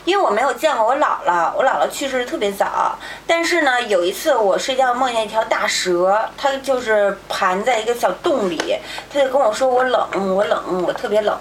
[0.05, 8.77] 因为我没有见过我姥姥，我姥姥去世得特别早，但是呢，有一次我睡觉梦见一条大蛇，它就是盘在一个小洞里，
[9.11, 11.35] 它就跟我说我冷，我冷，我特别冷。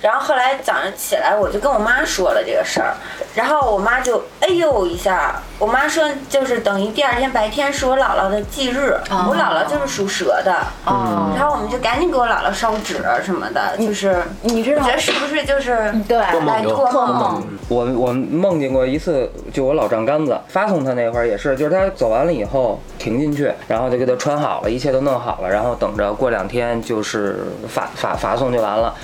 [0.00, 2.94] 然后后来早上起来，我就跟我妈说了这个事儿，
[3.34, 11.32] 然后我妈就哎呦一下，我妈说就是等于第二天白天是我姥姥的忌日，我姥姥就是属蛇的，哦。
[11.36, 14.82] 然后我们就赶紧给我姥姥烧纸什么的，就是你知道？
[14.82, 16.18] 我觉得是不是就是对。
[16.46, 17.18] 来托做梦？
[17.18, 28.94] 梦，我我梦见过一次，就我老丈杆子发送他那会儿也是，就是他走完了以后停进去，然后就给他穿好了，一切都弄好了，然后等着过两天就是发发发送就完了。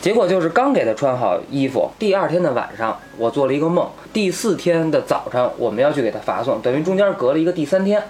[0.00, 8.02] 结果就是刚给他穿好衣服，第二天的晚上我做了一个梦，第四天的早上我们要去给他发送，等于中间隔了一个第三天，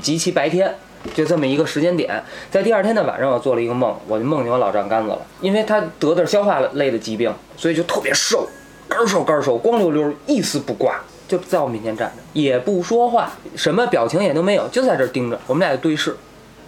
[0.00, 0.74] 及其白天。
[1.14, 8.48] 就这么一个时间点，在第二天的晚上，我做了一个梦，我就梦见我老丈杆子了，因为他得的是消化类的疾病，所以就特别瘦，
[8.88, 15.36] 干瘦干瘦，光溜溜，一丝不挂，就在我面前站着，也不说话，什么表情也都没有，就在这儿盯着。
[15.48, 16.14] 我们俩就对视，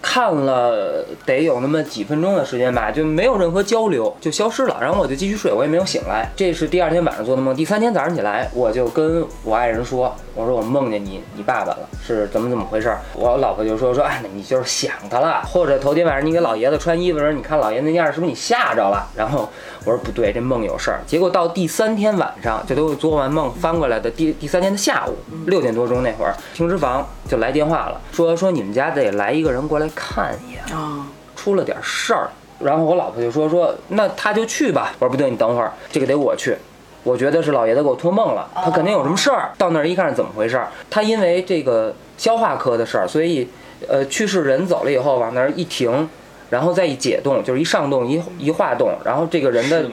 [0.05, 4.77] 看了得有那么几分钟的时间吧，就没有任何交流，就消失了。
[4.79, 6.29] 然后我就继续睡，我也没有醒来。
[6.35, 7.55] 这是第二天晚上做的梦。
[7.55, 12.95] 第三天早上起来，我就跟我爱人说，我说我梦见你你爸爸了，是怎么怎么回事？
[13.15, 19.07] 我老婆就说说，哎，你就是想他了，或者头天晚上你给老爷子穿衣服的时候，你看老爷子那样，是不是你吓着了？
[19.17, 19.49] 然后
[19.85, 21.01] 我说不对，这梦有事儿。
[21.07, 32.29] 结果到第三天晚上，就都做完梦翻过来的第第三天的下午六点多钟那会儿，停尸房就来电话了，说说你们家得来一个人过来看一眼，啊，出了点事儿。
[32.59, 34.93] 然后我老婆就说说那他就去吧。
[34.99, 36.55] 我说不对，你等会儿，这个得我去。
[37.03, 39.51] 我觉得是老爷子给我托梦了，他肯定有什么事儿。
[39.57, 40.69] 到那儿一看是怎么回事儿？
[40.89, 43.47] 他因为这个消化科的事儿，所以
[43.87, 46.09] 呃去世人走了以后往那儿一停，
[46.49, 49.85] 然后再一解冻，就是一上冻一一化冻，然后这个人的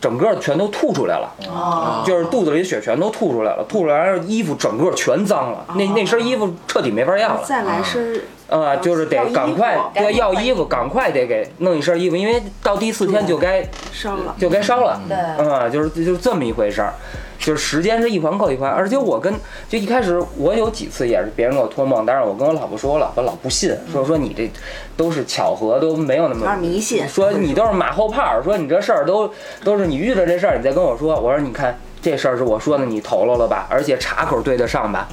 [0.00, 1.30] 整个全都吐出来了。
[1.50, 7.42] 哦，就是肚子里的血全都吐出来了，吐出来，然后衣服整个全脏了，那那身衣服彻底没法要了。
[7.44, 14.34] 再来身啊、就是得赶快赶紧对要衣服，赶快得给弄一身衣服，因为到第四天就该烧了。
[14.38, 15.00] 就该烧了。
[15.08, 16.92] 对啊、就是就是这么一回事儿，
[17.38, 19.32] 就是时间是一环扣一环，而且我跟
[19.68, 24.50] 就一开始我有几次也是别人给我托梦，但是我跟我老婆说，我老婆老不信，说说你这
[24.96, 29.32] 都是巧合，都没有那有点么迷信说你都是马后炮，说你这事儿都
[29.64, 31.76] 都是你遇着这事儿，你再跟我说，我说你看。
[32.02, 33.66] 这事儿是我说的，你投了了吧？
[33.70, 35.08] 而且茬口对得上吧？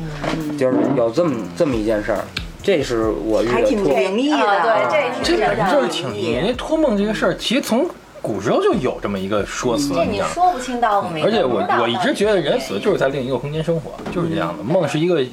[0.59, 2.19] 就是有这么这么一件事儿，
[2.63, 7.89] 这是我遇还挺灵异的，啊对这这是这是挺因为托梦这个事儿，其实从
[8.21, 10.33] 古时候就有这么一个说辞了，这你你知道吗？
[10.33, 11.25] 说不清道不明。
[11.25, 14.63] 而且我我一直觉得人死就是在另一个空间生活，就是这样的。
[14.63, 15.23] 梦是一个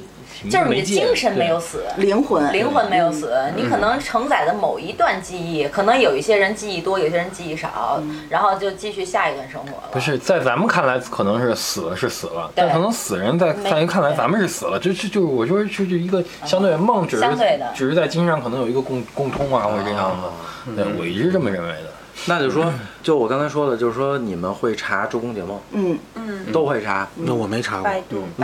[0.47, 9.89] 就是你的精神没有死，灵魂灵魂没有死，你可能承载的某一段记忆，可能有一些人记忆多，有些人记忆少，然后就继续下一段生活了。
[9.91, 20.75] 不是在咱们看来可能是死了是死了，但可能死人在没在人看来咱们是死了，这这就是我说这是一个相对梦，只是相对的只是在精神上可能有一个共共通啊或者这样子。
[20.75, 21.89] 对我一直这么认为的。
[22.25, 22.71] 那就说，
[23.01, 27.89] 就我刚才说的，就是说你们会查周公解梦，嗯嗯，都会查，那我没查过，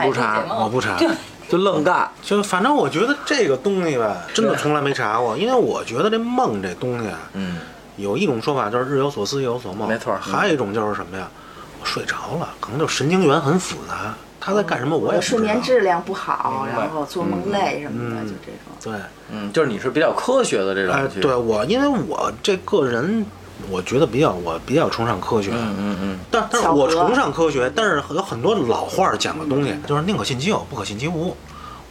[0.02, 0.98] 不查，我不查。
[1.48, 2.10] 就愣干。
[2.22, 7.58] 就反正我觉得这个东西吧，真的从来没查过，因为我觉得这梦这东西啊，嗯，
[7.98, 10.34] 有一种说法就是日有所思夜有所梦，没错嗯。
[10.34, 11.28] 还有一种就是什么呀，
[11.82, 15.38] 我睡着了，可能就神经元很复杂，他在干什么我也不知道。
[15.38, 18.76] 睡眠质量不好，然后做梦累什么的，就这种。
[18.84, 18.94] 对，
[19.32, 23.26] 嗯，就是你是比较科学的这种哎，对我，因为我这个人，
[23.70, 31.36] 我觉得比较我比较崇尚科学，嗯嗯嗯，但但是我崇尚科学，但是有很多老话儿讲的东西，就是宁可信其有，不可信其无。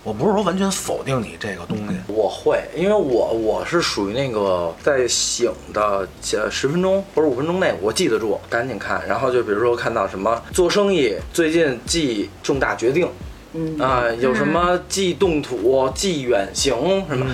[0.03, 9.03] 我不是说完全否定你这个东西，我会，因为我我是属于那个在醒的呃十分钟或者五分钟内，我记得住，赶紧看。
[9.09, 13.09] 然后就比如说看到什么做生意最近记重大决定，
[13.55, 13.81] 嗯。
[13.81, 16.77] 啊、有什么记动土、记远行
[17.09, 17.25] 什么，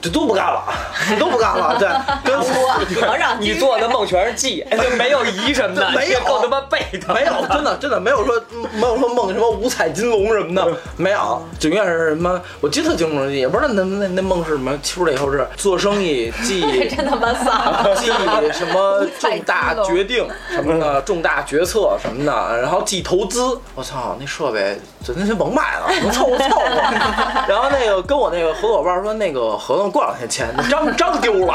[0.00, 0.62] 这都不干了，
[1.08, 1.76] 这都不干了。
[1.78, 1.88] 对，
[2.24, 4.64] 跟合上你做的梦全是记，
[4.98, 7.12] 没有疑什么的，没有他妈背的。
[7.14, 8.34] 没有，真的真的没有说
[8.74, 17.94] 没有说梦什么五彩金龙什么的，没有，就永远是什么，我记得特清楚，也不知道那那那梦是什么，出来以后是做生意记真他妈丧。
[17.96, 18.06] 记
[18.52, 23.58] 什么重大决定什么的，重大决策什么的，然后记投资。
[23.74, 26.66] 我操，那设备真的是甭买了，能凑合凑合。
[27.48, 31.54] 然后那个跟我那个合作伙伴说，那个合过两天签，那章章丢了。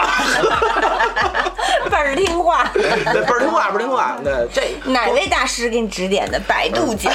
[1.89, 4.17] 倍儿听话，倍儿听话，倍儿听话。
[4.23, 6.39] 那这哪位大师给你指点的？
[6.47, 7.11] 百度讲，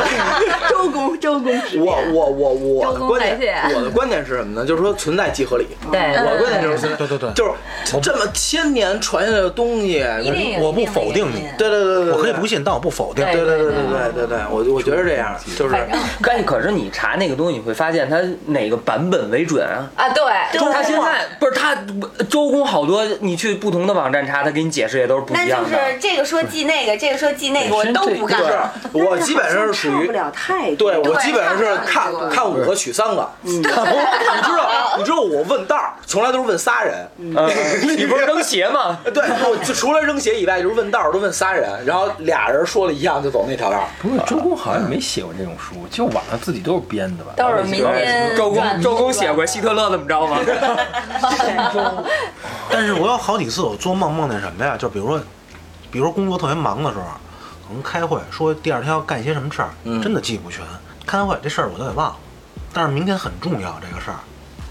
[0.68, 4.66] 周公，周公我我我我的观点，我的观点是什么呢？
[4.66, 5.66] 就是说存在即合理。
[5.92, 10.04] 对，我观点就是对对对，就是这么千年传下来的东西，
[10.60, 11.48] 我不否定你。
[11.58, 13.24] 对对对对，我可以不信，但我不否定。
[13.24, 15.74] 对对对对对对对，我我觉得这样就是。
[16.22, 19.90] 但可是你查那个东西，你会发现它哪个版本为准啊？
[19.96, 20.22] 啊，对，
[20.72, 21.76] 他现在不是他
[22.28, 23.97] 周公好多，你去不同的。
[23.98, 25.70] 网站查，他给你解释也都是不一样的。
[25.70, 28.40] 就是这个说记那个，这个说记那个，我都不干。
[28.92, 30.12] 对，我基本上是属于差不。
[30.12, 30.90] 了太多。
[30.90, 33.84] 对，我基本上是看看五个取三 个，你知道，
[34.96, 37.34] 你知道我问道儿，从来都是问仨人，嗯
[37.96, 38.98] 你不是扔鞋吗？
[39.12, 43.84] 对，我就除了扔鞋以外，就是问道儿都问仨人，然后俩人说了一样就走那条道儿。
[44.00, 47.32] 不是周公好像没写过这种书，就网上自己都是编的吧？
[47.36, 50.38] 都是民间周公周公写过希特勒怎么着吗？
[52.70, 54.76] 但是我有好几次我做梦梦见什么呀？
[54.76, 55.20] 就比如说，
[55.90, 57.04] 比如说工作特别忙的时候，
[57.66, 60.64] 可能开会说第二天要干些什么事儿，嗯真的记不全。
[61.06, 62.16] 开完会这事儿我都给忘了，
[62.72, 64.18] 但是明天很重要这个事儿。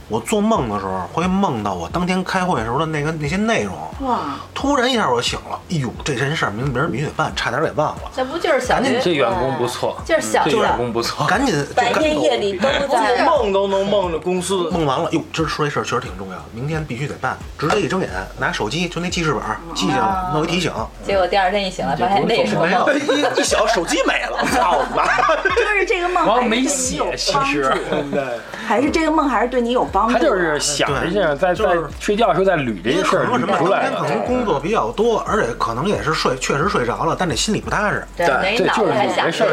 [0.09, 3.75] 我做梦的时候会梦到我当天开会时候的那个那些内容，
[4.07, 8.99] 哇，突然一下我醒了，哎呦，这件事儿明明儿必须得办，差点给忘了，这不就是小学？
[9.01, 10.77] 这员工不错，就是小这员。
[10.77, 11.25] 工不错。
[11.27, 13.25] 赶紧就白赶天夜里都在。
[13.27, 17.37] 梦都能梦着公司，梦完了，哟，今儿说这事儿确实挺重要，明天必须得办。
[17.57, 19.41] 直接一睁眼，拿手机就那记事本
[19.75, 20.71] 记下来，弄一提醒。
[21.05, 22.95] 结果第二天一醒来，发现那也是个没有梦。
[22.95, 25.05] 一一小手机没了，操你妈！
[25.43, 27.73] 就是这个梦完了没写有其帮助实，
[28.67, 30.13] 还是这个梦还是对你有帮助。
[30.13, 34.27] 他就是想着这样，在在就是睡觉的时候再捋这因为个事儿捋出来可能。
[34.27, 38.05] 工作比较多，而且可能也是睡，确实睡着了，但这心里不踏实。
[38.17, 39.49] 对，这就是想你这事儿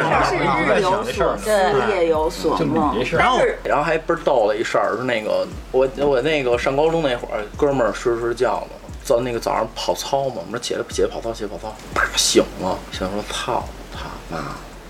[0.67, 14.43] 日有想这事儿所思，夜有所梦然后然后还倍儿逗的一事儿是那个我我那个上高中那会儿，哥们儿睡睡觉呢，早那个早上跑操嘛，我们说起来起来跑操起来跑操，啪醒了，想说操他妈。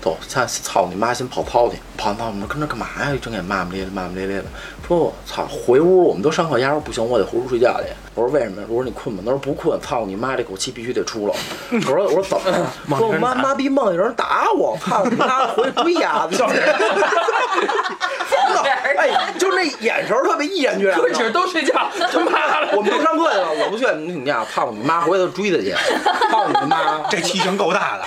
[0.05, 1.11] 走，操操你妈！
[1.11, 3.11] 先跑操去，跑完操，我们跟这干嘛呀？
[3.11, 4.45] 一睁眼骂骂咧咧，骂骂咧咧的。
[4.87, 7.87] 说我操，回屋我们都上课，丫说不行，我得回屋睡觉去。
[8.13, 8.67] 我说为什么呀？
[8.69, 9.23] 我说你困吗？
[9.25, 9.81] 他说不困。
[9.81, 10.35] 操你妈！
[10.35, 11.33] 这口气必须得出了。
[11.71, 12.71] 我说我说怎么了？
[12.99, 15.47] 说我妈妈逼梦见有人打我，操你妈！
[15.47, 16.37] 回去追丫的。
[18.97, 21.01] 哎，就那眼神特别毅然决然。
[21.01, 21.73] 哥几个都睡觉，
[22.11, 22.77] 他妈的！
[22.77, 25.01] 我们都上课去了，我不去，你你呀，操你妈！
[25.01, 25.73] 回头追他去，
[26.29, 27.01] 操你妈！
[27.09, 28.03] 这气性够大的。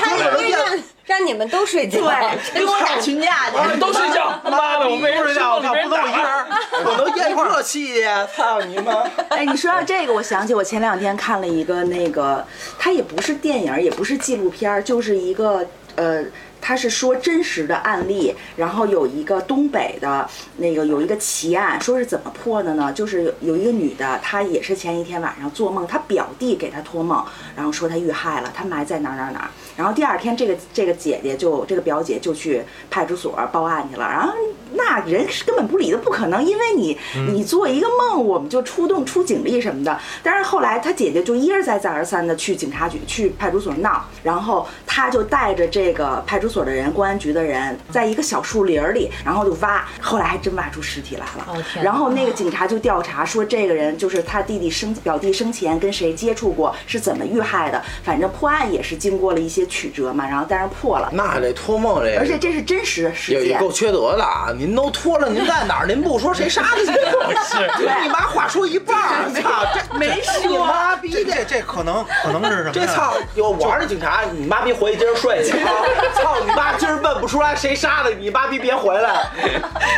[1.09, 1.99] 让让你们都睡觉。
[1.99, 2.09] 对，
[2.63, 3.57] 跟我打群架去。
[3.57, 6.23] 你 们都睡觉，他妈的，我没睡觉，我操，不能我一人。
[6.85, 9.05] 我能咽这气呀，操你妈！
[9.31, 12.47] 哎，你说到这个，我想起我前两天看了一个那个，
[12.79, 15.67] 它也不是电影，也不是纪录片，就是一个
[15.97, 16.23] 呃。
[16.61, 22.93] 他是说真实的案例，然后有一个东北的那个有一个奇案，说是怎么破的呢？
[22.93, 27.25] 就是有有一个女的，她也是前一天晚上做梦，她表弟给她托梦，
[27.57, 29.51] 然后说她遇害了，她埋在哪儿哪儿哪儿。
[29.77, 34.33] 然后第二天，这个这个姐姐就这个表姐就去派出所报案去了，然后
[34.73, 36.99] 那人是根本不理的，不可能，因为你
[37.33, 39.99] 你做一个梦，我们就出动出警力什么的。
[40.23, 51.65] 但是后来他姐姐就一而再再而三的去警察局、去派出所闹，然后他就带着这个派出所的人、公安局的人，在一个小树林儿里，然后就挖，后来还真挖出尸体来了。
[51.83, 57.83] 然后那个警察就调查说，这个人就是他弟弟生表弟生前跟谁接触过，是怎么遇害的。
[58.03, 61.11] 反正破案也是经过了一些曲折嘛，然后但是破了。
[61.13, 64.53] 那这托梦这，而且这是真实的事件也也够，缺德的啊！
[64.59, 65.87] 您都脱了，您在哪儿？
[65.87, 66.87] 您不说谁杀的你？
[67.49, 67.71] 是
[68.03, 72.73] 你妈话说一半儿， 操，这没你妈逼这这这可能可能是什么呀？
[72.75, 73.15] 这操！
[73.37, 75.71] 有我要是警察，你妈逼回去接着睡去啊！
[76.15, 79.27] 操你妈，今儿问不出来谁杀的，你妈逼别回来！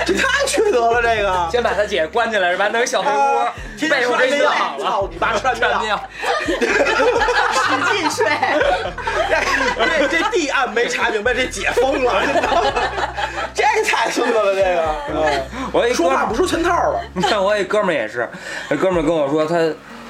[0.05, 1.49] 这太缺德了，这个。
[1.51, 2.69] 先把他姐关起来是吧？
[2.69, 3.49] 弄一小黑屋，
[3.81, 5.83] 天天被窝这涮好了，操你妈涮涮尿！
[5.83, 6.01] 尿。
[6.47, 8.27] 使劲睡。
[9.79, 12.23] 这这地案没查明白，这姐疯了，
[13.55, 14.95] 这太孙子了，这个。
[15.15, 17.01] 嗯我一说话不说全套了。
[17.15, 18.29] 你 看我一哥们儿也是，
[18.69, 19.55] 那哥们儿跟我说他，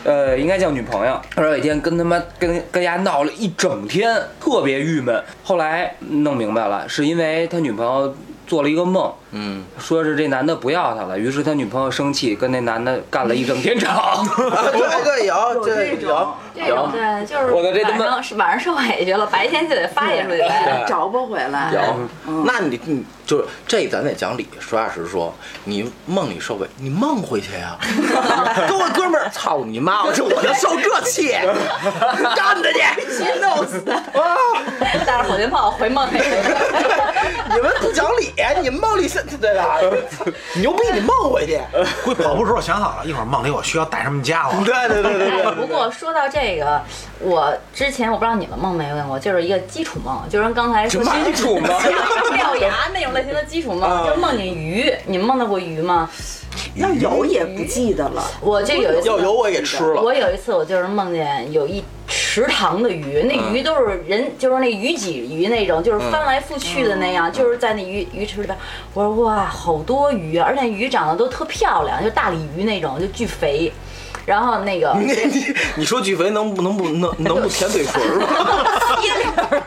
[0.05, 1.21] 呃，应该叫女朋友。
[1.37, 5.23] 他说有一天跟他妈跟跟丫闹了一整天，特别郁闷。
[5.45, 8.17] 后来弄明白了，是因为他女朋友
[8.51, 14.27] 做了一个梦，嗯，说是这男的不要她了，于是他女朋友生气，跟那男的干了一整天场。
[14.27, 20.43] 对对有有这这种这种对，就是我的这他妈晚上是晚上受委屈了，白天就得发泄出去。
[20.89, 21.71] 找不回来。
[21.73, 25.33] 有，那你你就是这咱得讲理，实话实说，
[25.63, 27.79] 你梦里受委，你梦回去呀、
[28.69, 30.03] 跟我哥们儿，操你妈！
[30.05, 31.31] 我这我就受这气，
[32.35, 32.81] 干他去！
[33.41, 34.03] 弄死他！
[35.07, 36.19] 带着火箭炮回梦里。
[37.55, 39.79] 你们不讲理，你们梦里是对吧？
[40.57, 41.61] 牛逼，你梦回去。
[42.05, 44.53] 会跑步时候我想好了，一会儿梦里我需要带什么家伙。
[44.65, 46.81] 对对对对哎，不过说到这个，
[47.21, 51.69] 我之前我不知道你们梦没问过，就是一个基础梦，就是跟刚才说基础梦
[52.35, 54.93] 掉牙那种类型的基础梦，就是梦见鱼。
[55.07, 56.09] 你们梦到过鱼吗？
[56.75, 58.25] 要有也不记得了。
[58.41, 60.03] 我就有一次，要有我也吃了。
[60.03, 68.57] 我有一次我就是梦见有一池塘的鱼，那鱼都是人，就是那鱼鲫鱼那种，就是翻来覆去的那样，就是在那鱼鱼池里边。
[68.95, 73.73] 我说哇，好多鱼啊，而且鱼长得都特漂亮，就大鲤鱼那种，就巨肥。
[74.31, 78.29] 然后那个你你你说巨肥能不能不能 能不舔嘴唇吗？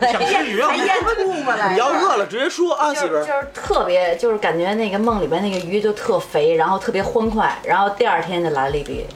[0.10, 0.76] 想吃鱼啊还！
[0.78, 1.72] 咽吐沫来着。
[1.74, 3.20] 你要饿了直接说啊，媳妇儿。
[3.20, 9.12] 就是就是特别，就是感觉那个梦里边那个鱼就特肥，然后特别欢快，然后第二天就来了一笔，呃，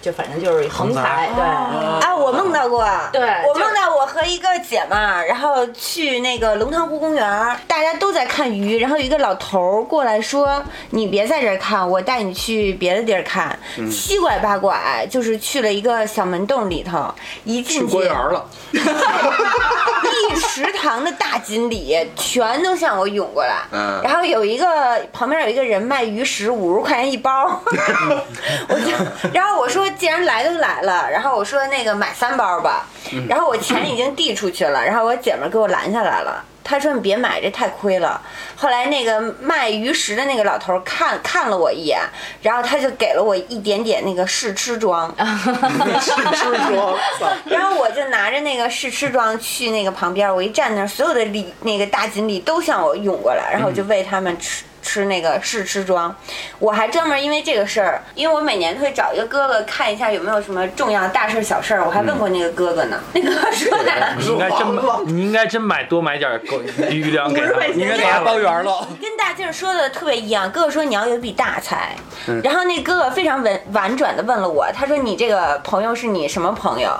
[0.00, 1.44] 就反正就是横财，对。
[1.44, 13.58] 啊，我梦到过，对我梦到我和一个姐们儿，然后去那个龙塘湖公园，大家都在看鱼，然后有一个老头儿过来说：“你别在这儿看，我带你去别的地儿看。
[13.90, 17.12] 七拐八拐，就是去了一个小门洞里头，
[17.44, 24.66] 一进去公园了， 一池塘的大锦鲤全都向我涌过来，嗯然后有一个
[25.12, 27.60] 旁边有一个人卖鱼食，五十块钱一包，
[28.68, 28.92] 我就，
[29.32, 32.86] 然后我说既然来都来了，然后我说那个买三包吧，
[33.28, 36.44] 然后我钱已经递出去了，然后我姐们儿给我拦下来了。
[36.66, 38.18] 她说：“你别买，这太亏了。”
[38.56, 42.00] 后来那个卖鱼食的那个老头儿看看了我一眼，
[42.40, 45.14] 然后他就给了我一点点那个试吃装，
[46.00, 46.96] 试吃装，
[47.44, 54.64] 然后我就拿着那个试吃装去那个旁边，我一站那儿，所有的鲤那个大锦鲤都向我涌过来，然后我就喂他们吃。
[54.84, 56.14] 吃那个试吃装，
[56.58, 63.00] 我还专门因为这个事儿，因为我每年都会找一个哥哥看一下有没有什么重要大事儿小事儿，我还问过那个哥哥呢。
[63.14, 67.64] 那哥哥说的，你应该真买， 你应该真买多买点儿够余粮给他。
[67.74, 68.86] 你应该给他包圆了。
[69.00, 70.50] 跟大劲儿说的特别一样。
[70.52, 71.96] 哥哥说你要有一笔大财，
[72.44, 76.90] 然后那哥哥非常婉婉转的问了我，他说你这个朋友是你什么朋友？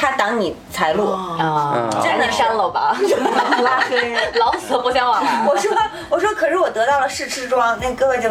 [0.00, 1.10] 他挡你财路。
[1.10, 2.96] 啊，真的删了吧，
[3.62, 5.44] 拉黑， 老死不相往来。
[5.46, 5.70] 我说
[6.08, 8.30] 我说，可是我得到了试吃装，那哥哥就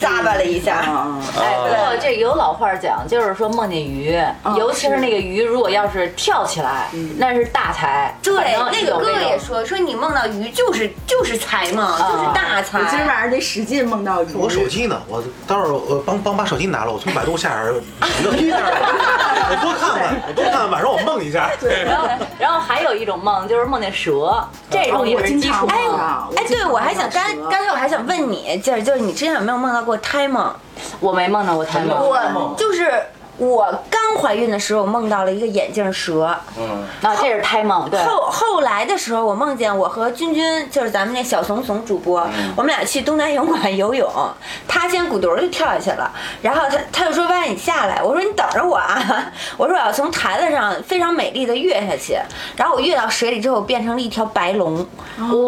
[0.00, 0.76] 咂巴了一下。
[0.76, 4.18] 啊，哎，不过这有老话讲，就是说梦见鱼，
[4.56, 8.14] 尤其是那个鱼，如果要是跳起来，那是大财。
[8.22, 12.78] 对，那个哥也说说你梦到鱼就是就是财嘛，就是大财。
[12.78, 14.32] 我今儿晚上得使劲梦到鱼。
[14.34, 15.00] 我手机呢？
[15.08, 17.74] 我到时候我帮帮把手机拿了，我从百度下点儿
[18.36, 18.58] 一下，
[19.48, 21.50] 我多看看， 我多看看，晚上我梦一下。
[21.84, 25.98] 然后，然后还有一种梦，就是梦见蛇，这种也是基础哎梦。
[26.36, 30.52] 哎，对，我还想刚刚才我还想问你，就是就是你之前有没有梦到过胎梦？
[31.00, 32.90] 我没梦到过胎梦，我就是
[33.38, 38.02] 我刚怀孕的时候梦到了一个眼镜蛇，嗯啊，这是胎梦，对。
[38.04, 44.10] 后后来的时候，我梦见我和君君，就是咱们那小怂怂主播，我们俩去东南泳馆游泳，
[44.66, 46.10] 他先鼓犊就跳下去了，
[46.42, 49.00] 然后他他就说：“歪，你下来。”我说：“你等着我啊！”
[49.56, 52.18] 我说：“我要从台子上非常美丽的跃下去。”
[52.56, 54.86] 然后我跃到水里之后，变成了一条白龙，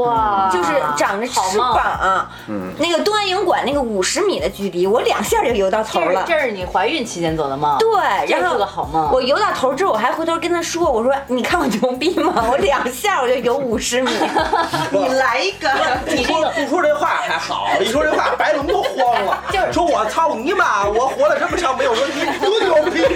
[0.05, 1.35] 哇，就是长着翅。
[1.59, 2.29] 膀。
[2.48, 6.24] 嗯，那个东南泳馆那个五十米的距离，我两下就游到头了。
[6.27, 9.11] 这是这是你怀孕期间做的梦，对，然后是个好梦。
[9.12, 12.45] 我游到头之后，我还回头跟他说：“我说你看我牛逼吗？
[12.51, 14.11] 我两下我就游五十米。
[14.91, 15.71] 你来一个，
[16.07, 23.03] 你说不说这话还好，一说这话白龙都慌了， 就是说我操你妈，我活了这么长没有问题多牛逼，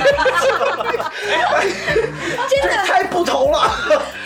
[2.48, 3.70] 真的太不投了。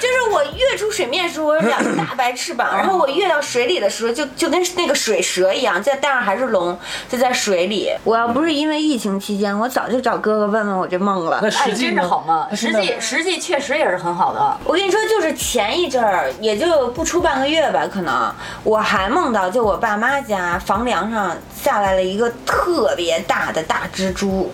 [0.01, 7.91] 就是我跃跃出水面的时候，我有两个大白翅膀，然后我跃到水里的时候，就就跟那个水蛇一样，在但是还是龙，就在水里。
[8.05, 11.41] 我要不是因为疫情期间，我早就找哥哥问问我这梦了。
[11.43, 14.57] 那哎，真是好梦，实际实际确实也是很好的。
[14.64, 24.53] 我跟你说，就是前一阵儿，也就不出半个月吧，可能我还梦到，就我爸妈家房梁上下来了一个特别大的大蜘蛛，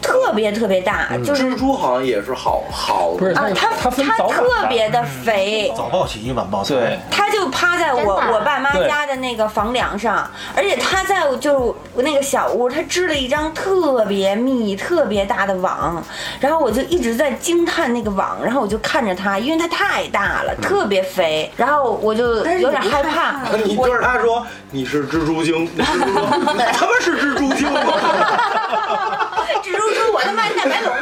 [0.00, 6.98] 特别特别大，就是蜘蛛好像也是好好不是啊，它它特别的肥，早报喜，晚报对。
[7.10, 16.02] 它就趴在我我爸妈家的那个房梁上，而且它在就是那个小屋，它织了一张特别密、特别大的网，
[16.40, 23.10] 然后我就一直在惊叹那个网，然后我就看着它，因为它太大了，特别肥，然后我就但是有点害害怕
[23.44, 23.56] 怕。
[23.56, 26.26] 你对着他说你是蜘蛛精，那蜘蛛说
[26.72, 27.80] 他妈是蜘蛛精吗？
[29.62, 30.92] 蜘蛛说：“我他妈大白龙。”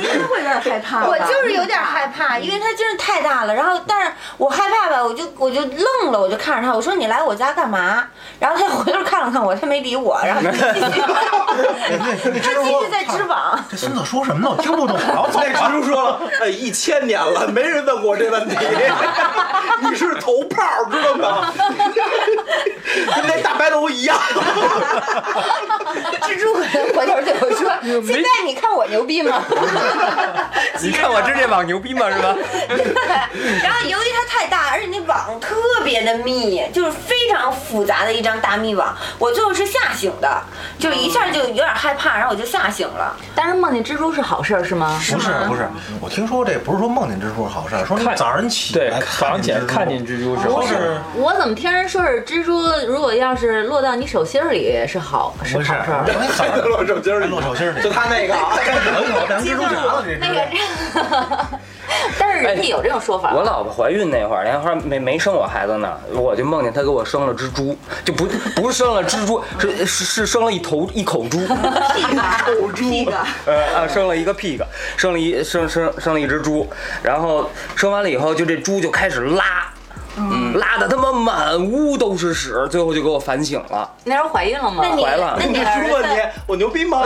[0.00, 1.06] 应该会有点害怕。
[1.06, 3.54] 我就是有点害怕，因为它真是太大了。
[3.54, 8.04] 然后，但是我害怕吧，我就我就愣了，我就看着他，我说你来我家干嘛？
[8.38, 11.00] 然后他回头看了看我，他没理我，然后他继续，
[12.40, 13.64] 他继续在织网。
[13.70, 14.54] 这孙子说什么呢？
[14.56, 14.96] 我听不懂。
[14.96, 18.56] 我走那蜘蛛说了，哎，一千年了，没人问过这问题，
[19.82, 21.52] 你是头炮，知道吗？
[23.14, 24.16] 跟那大白龙一样。
[26.22, 27.70] 蜘蛛回头对我说
[28.06, 29.42] ：“现在你看我牛逼吗？
[30.80, 32.10] ”你看我织这网牛逼吗？
[32.10, 32.34] 是吧？
[33.62, 38.96] 然后由于它太大，而且那网特别的密，就是非常复杂的一张大密网。
[39.18, 40.42] 我最后是吓醒的，
[40.78, 43.14] 就一下就有点害怕，然后我就吓醒了。
[43.34, 45.00] 但是梦见蜘蛛是好事儿是吗？
[45.12, 45.68] 不是不是，
[46.00, 55.72] 我听说这不是说梦见蜘蛛是好事儿，说你早上起对来早上起来看见蜘蜘蛛是蛛，好事说是我怎么听人说是蜘蛛，如果要是落到你手心儿里是好是不是？
[55.72, 56.04] 好事儿。
[56.06, 58.58] 我早上落手心儿里落手心儿里，就他那个啊，
[58.98, 60.34] 有一口当蜘蛛侠了，这那是。
[60.34, 61.46] 个，
[62.18, 63.32] 但是人家有这种说法。
[63.34, 68.26] 我老婆怀孕那会儿，那会儿没没生我孩子呢，我就梦见她给我生了只猪，就不
[68.56, 73.06] 不是生了蜘蛛， 是是是生了一头一口猪，口猪，
[73.46, 74.60] 呃啊，生了一个 pig，
[74.96, 76.68] 生了一生生生了一只猪，
[77.02, 79.71] 然后生完了以后，就这猪就开始拉。
[80.16, 83.90] 嗯，拉的他妈满屋都是屎，最后就给我反省了。
[84.04, 84.82] 那时候怀孕了吗？
[84.82, 87.02] 那你怀了那你蜘儿子蛛问你，我牛逼吗？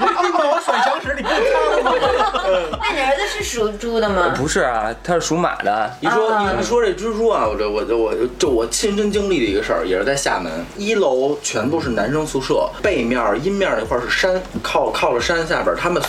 [0.00, 1.38] 你把 我甩墙屎你不看
[1.84, 2.78] 吗？
[2.80, 4.32] 那你儿子是属猪的吗？
[4.36, 5.90] 不是啊，他是属马的。
[6.00, 16.00] 你说啊一说这蜘蛛啊，我这我这我就我亲身经历的一个事儿，也是在厦门，一楼全部是男生宿舍，背面阴面那块儿是山，靠靠着山下边儿，他们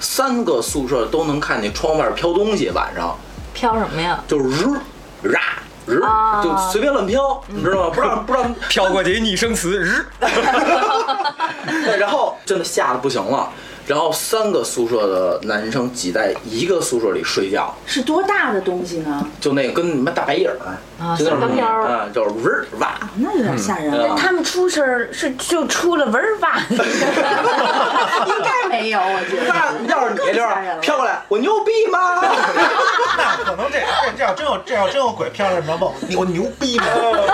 [0.00, 3.16] 三个宿舍都能看见窗外飘东西，晚上
[3.58, 4.22] 飘什么呀？
[4.28, 4.78] 就是日
[5.24, 5.40] ra
[5.86, 7.90] 日啊就随便乱飘，你知道吗？
[7.92, 10.06] 不知道 不知道飘过去一拟声词，日，
[11.98, 13.48] 然后真的吓得不行了。
[13.88, 19.26] 然后三个宿舍的男生挤在一个宿舍里睡觉，是多大的东西呢？
[19.40, 20.60] 就那个跟你们大白影儿
[21.02, 24.14] 啊就那种小飘儿啊，就是嗡儿哇，那有点吓人嗯了。
[24.14, 26.60] 他们出事儿是就出了文儿吧？
[26.68, 29.46] 应该没有，我觉得。
[29.48, 32.20] 那要是你这吓人了样飘过来，我牛逼吗？
[33.16, 36.84] 那可能这这这要真有这要真有鬼飘来什么问我，你我牛逼吗？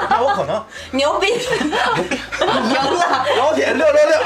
[0.09, 1.27] 那我可能牛逼！
[1.29, 4.19] 赢了，老铁六六六。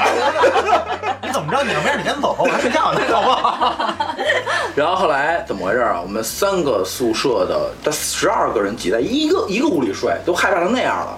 [1.23, 1.63] 你怎么着？
[1.63, 3.95] 你要没事你先走，我还睡觉呢，好不好？
[4.75, 5.99] 然后后来怎么回事啊？
[6.01, 11.17] 我们三个宿舍的这十二个人挤在一个一个屋里睡，都害怕成那样了。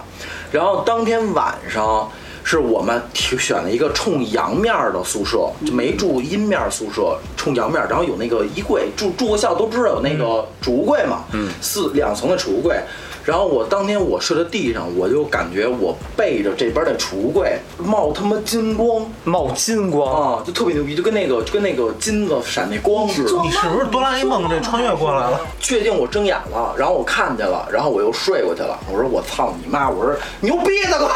[0.50, 2.10] 然后当天晚上
[2.44, 12.76] 是我们提选了一个冲阳面的宿舍，就没住阴面宿舍，冲阳面，然后有那个衣柜，住住过校都知道有那个储物柜嘛，嗯，四两层的储物柜。
[13.24, 20.02] 然后我当天我睡在地上，我就感觉我背着这边的储物柜冒他妈金光冒金光。
[20.38, 23.42] 啊，就特别牛逼，就跟那个就跟那个金子闪那光似的。
[23.42, 25.40] 你是不是哆啦 A 梦这穿越过来了？
[25.60, 28.78] 确定我睁眼了，然后我看见了，然后我又睡过去了。
[28.90, 29.88] 我说我操你妈！
[29.88, 31.06] 我说牛逼大哥！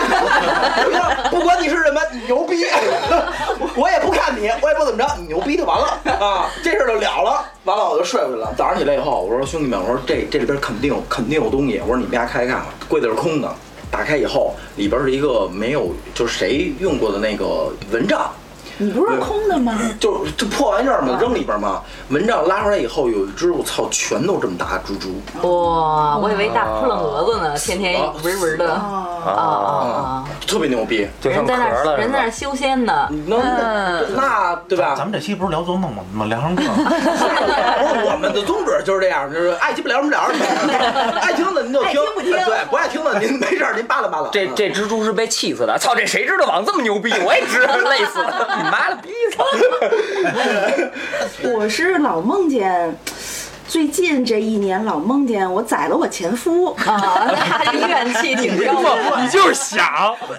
[0.87, 2.65] 我说不管你是什么，你牛逼！
[3.77, 6.51] 我也不看你，我也不怎么着，你牛逼就完了啊！
[6.63, 7.45] 这事儿就了了。
[7.67, 8.55] 完了我就睡回去了。
[8.57, 11.81] 早上起来以后，我说兄弟们，我说这这里边肯定肯定有东西。
[11.81, 13.53] 我说你们家开开看看，柜子是空的。
[13.91, 18.31] 打开以后，里边是一个没有就是谁用过的那个蚊帐，
[18.79, 19.79] 你不是空的吗？
[19.99, 21.83] 就就破玩意儿嘛，扔里边嘛。
[22.11, 25.21] 蚊帐拉出来以后，有一只我操，全都这么大蜘蛛。
[25.49, 28.67] 哇，我以为大扑棱蛾子呢，天天闻闻的。
[28.67, 30.25] 哦，啊啊啊！
[30.47, 32.31] 特别牛逼，就人在那儿，人在那儿？
[32.31, 33.09] 修仙呢。
[33.27, 33.37] 那
[34.15, 34.95] 那对吧？
[34.97, 36.03] 咱们这期不是聊做梦吗？
[36.11, 36.63] 怎么聊成这？
[36.69, 40.45] 不是我们的宗旨就是这样，就是爱鸡巴聊什么聊什么，
[41.21, 44.29] 爱听的您就听，听不听对，不爱听的您没事儿您扒拉扒拉。
[44.31, 45.95] 这这蜘蛛是被气死的，操！
[45.95, 47.13] 这谁知道网这么牛逼？
[47.25, 48.66] 我也知道， 累死了！
[48.67, 49.11] 你妈了逼！
[49.37, 49.45] 操！
[51.55, 52.99] 我是老梦见。
[53.69, 59.21] 最近这一年老梦见我宰了我前夫，啊，那这怨气挺重的。
[59.21, 59.85] 你就是想，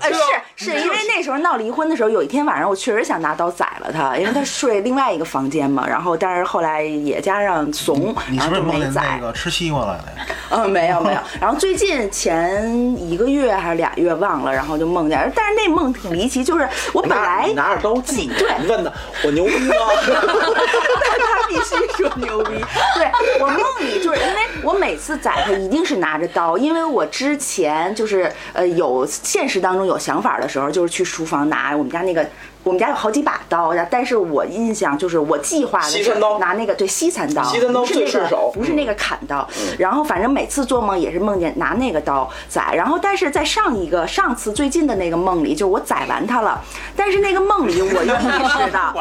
[0.02, 0.10] 呃，
[0.56, 5.86] 是是因为那时候闹离婚的时候，有一天晚上我确实想拿刀宰了他，因为他睡另外一个房间嘛。
[5.88, 9.28] 然后但是后来也加上怂，你是不是然后就没宰那。
[9.28, 10.04] 个吃西瓜来的？
[10.50, 11.20] 嗯，没有没有。
[11.40, 18.92] 然后最近前一个月还是俩月忘了，然后就梦见，但是那梦挺离奇，就是我本来拿着刀记，对你问他
[19.24, 19.76] 我牛逼吗？
[20.06, 22.64] 但 他必须说牛逼。
[22.96, 32.28] 对我梦里就是因为我每次宰他一定是拿着刀，因为我之前就是呃有现实当中有想法的时候，就是去书房拿我们家那个。
[32.68, 38.52] 我们家有好几把刀，但是我印象就是我计划的拿那个对西餐刀，西餐刀不是那个最顺手。
[38.54, 39.48] 不是那个砍刀。
[39.78, 46.62] 然后反正每次做梦也是梦见拿那个刀宰，然后但是在上一个上次最近的那个梦里，就是我宰完他了，
[46.96, 48.94] 但是那个梦里我又意识到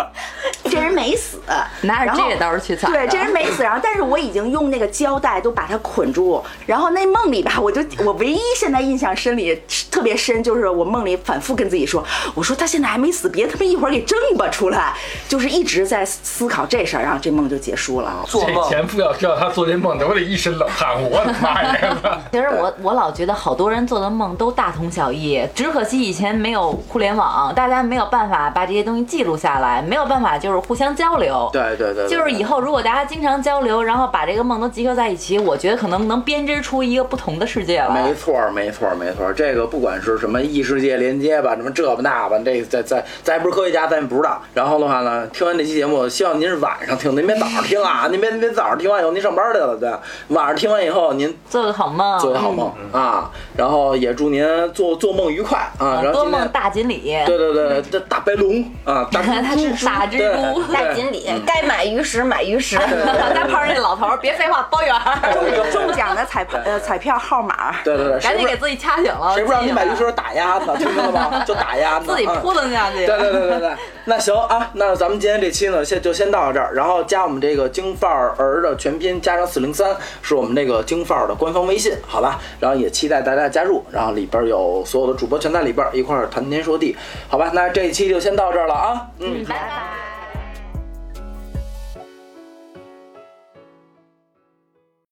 [0.65, 1.39] 这人没死，
[1.83, 9.61] 拿这刀去宰对，这人没死，然后但是我已经用那个胶带都把他捆住，然后那梦里吧，我就我唯一现在印象深里
[9.91, 12.05] 特别深，就是我梦里反复跟自己说，
[12.35, 14.95] 我说他现在还没死，别一会儿给挣吧出来，
[15.29, 18.25] 就是一直在思考这事儿，然后这梦就结束了。
[18.27, 21.97] 做梦前夫要知道他做这梦，得我得一身冷汗，我的妈呀！
[22.33, 31.49] 其实我我老觉得好多人做的梦都大同小异，只可惜以前没有互联网，大家没有办法把这些东西记录下来，没有办法就是互相交流。
[31.53, 38.15] 对对对，对就是以后如果大家经常交流，然后把这个梦都集合在一起，我觉得可能能编织出一个不同的世界来没。
[38.15, 39.35] 错儿，没错儿，没错儿。
[39.35, 44.41] 这个不管是什么异世界连接吧，什么这吧那吧，这个咱咱咱也不是科学家，咱也不知道。
[44.55, 49.91] 然后的话呢，听完这期节目，希望您是晚上听，您别早上听啊，您 别您别早上听完以后您上班去了，对。
[50.29, 56.01] 晚上听完以后您做个好梦，做个好梦啊，然后也祝您做做梦愉快啊。
[56.03, 57.15] 然后多梦，大锦鲤。
[57.27, 62.77] 对对对，这大白龙啊，大它是大蜘蛛大锦鲤，该买鱼食买鱼食。
[63.35, 69.35] 大胖那老头儿，别废话，包圆儿， 中奖的彩呃彩票号码，对对对，赶紧给自己掐醒了。
[69.35, 71.45] 谁不让你买鱼食打鸭子，听到了吗？
[71.47, 73.05] 就打鸭子，自己嗯扑腾下去。
[73.07, 73.71] 对对对对对对，
[74.05, 82.41] 那行啊，那咱们今天这期呢，先就先到这儿，然后加我们这个京范儿的全拼加上四零三，是我们这个京范儿的官方微信，好吧？
[82.61, 86.97] 然后也期待大家加入，然后里边有所有的主播全在里边一块儿谈天说地，
[87.29, 87.51] 好吧？
[87.53, 90.16] 那这一期就先到这儿了啊，嗯，拜拜。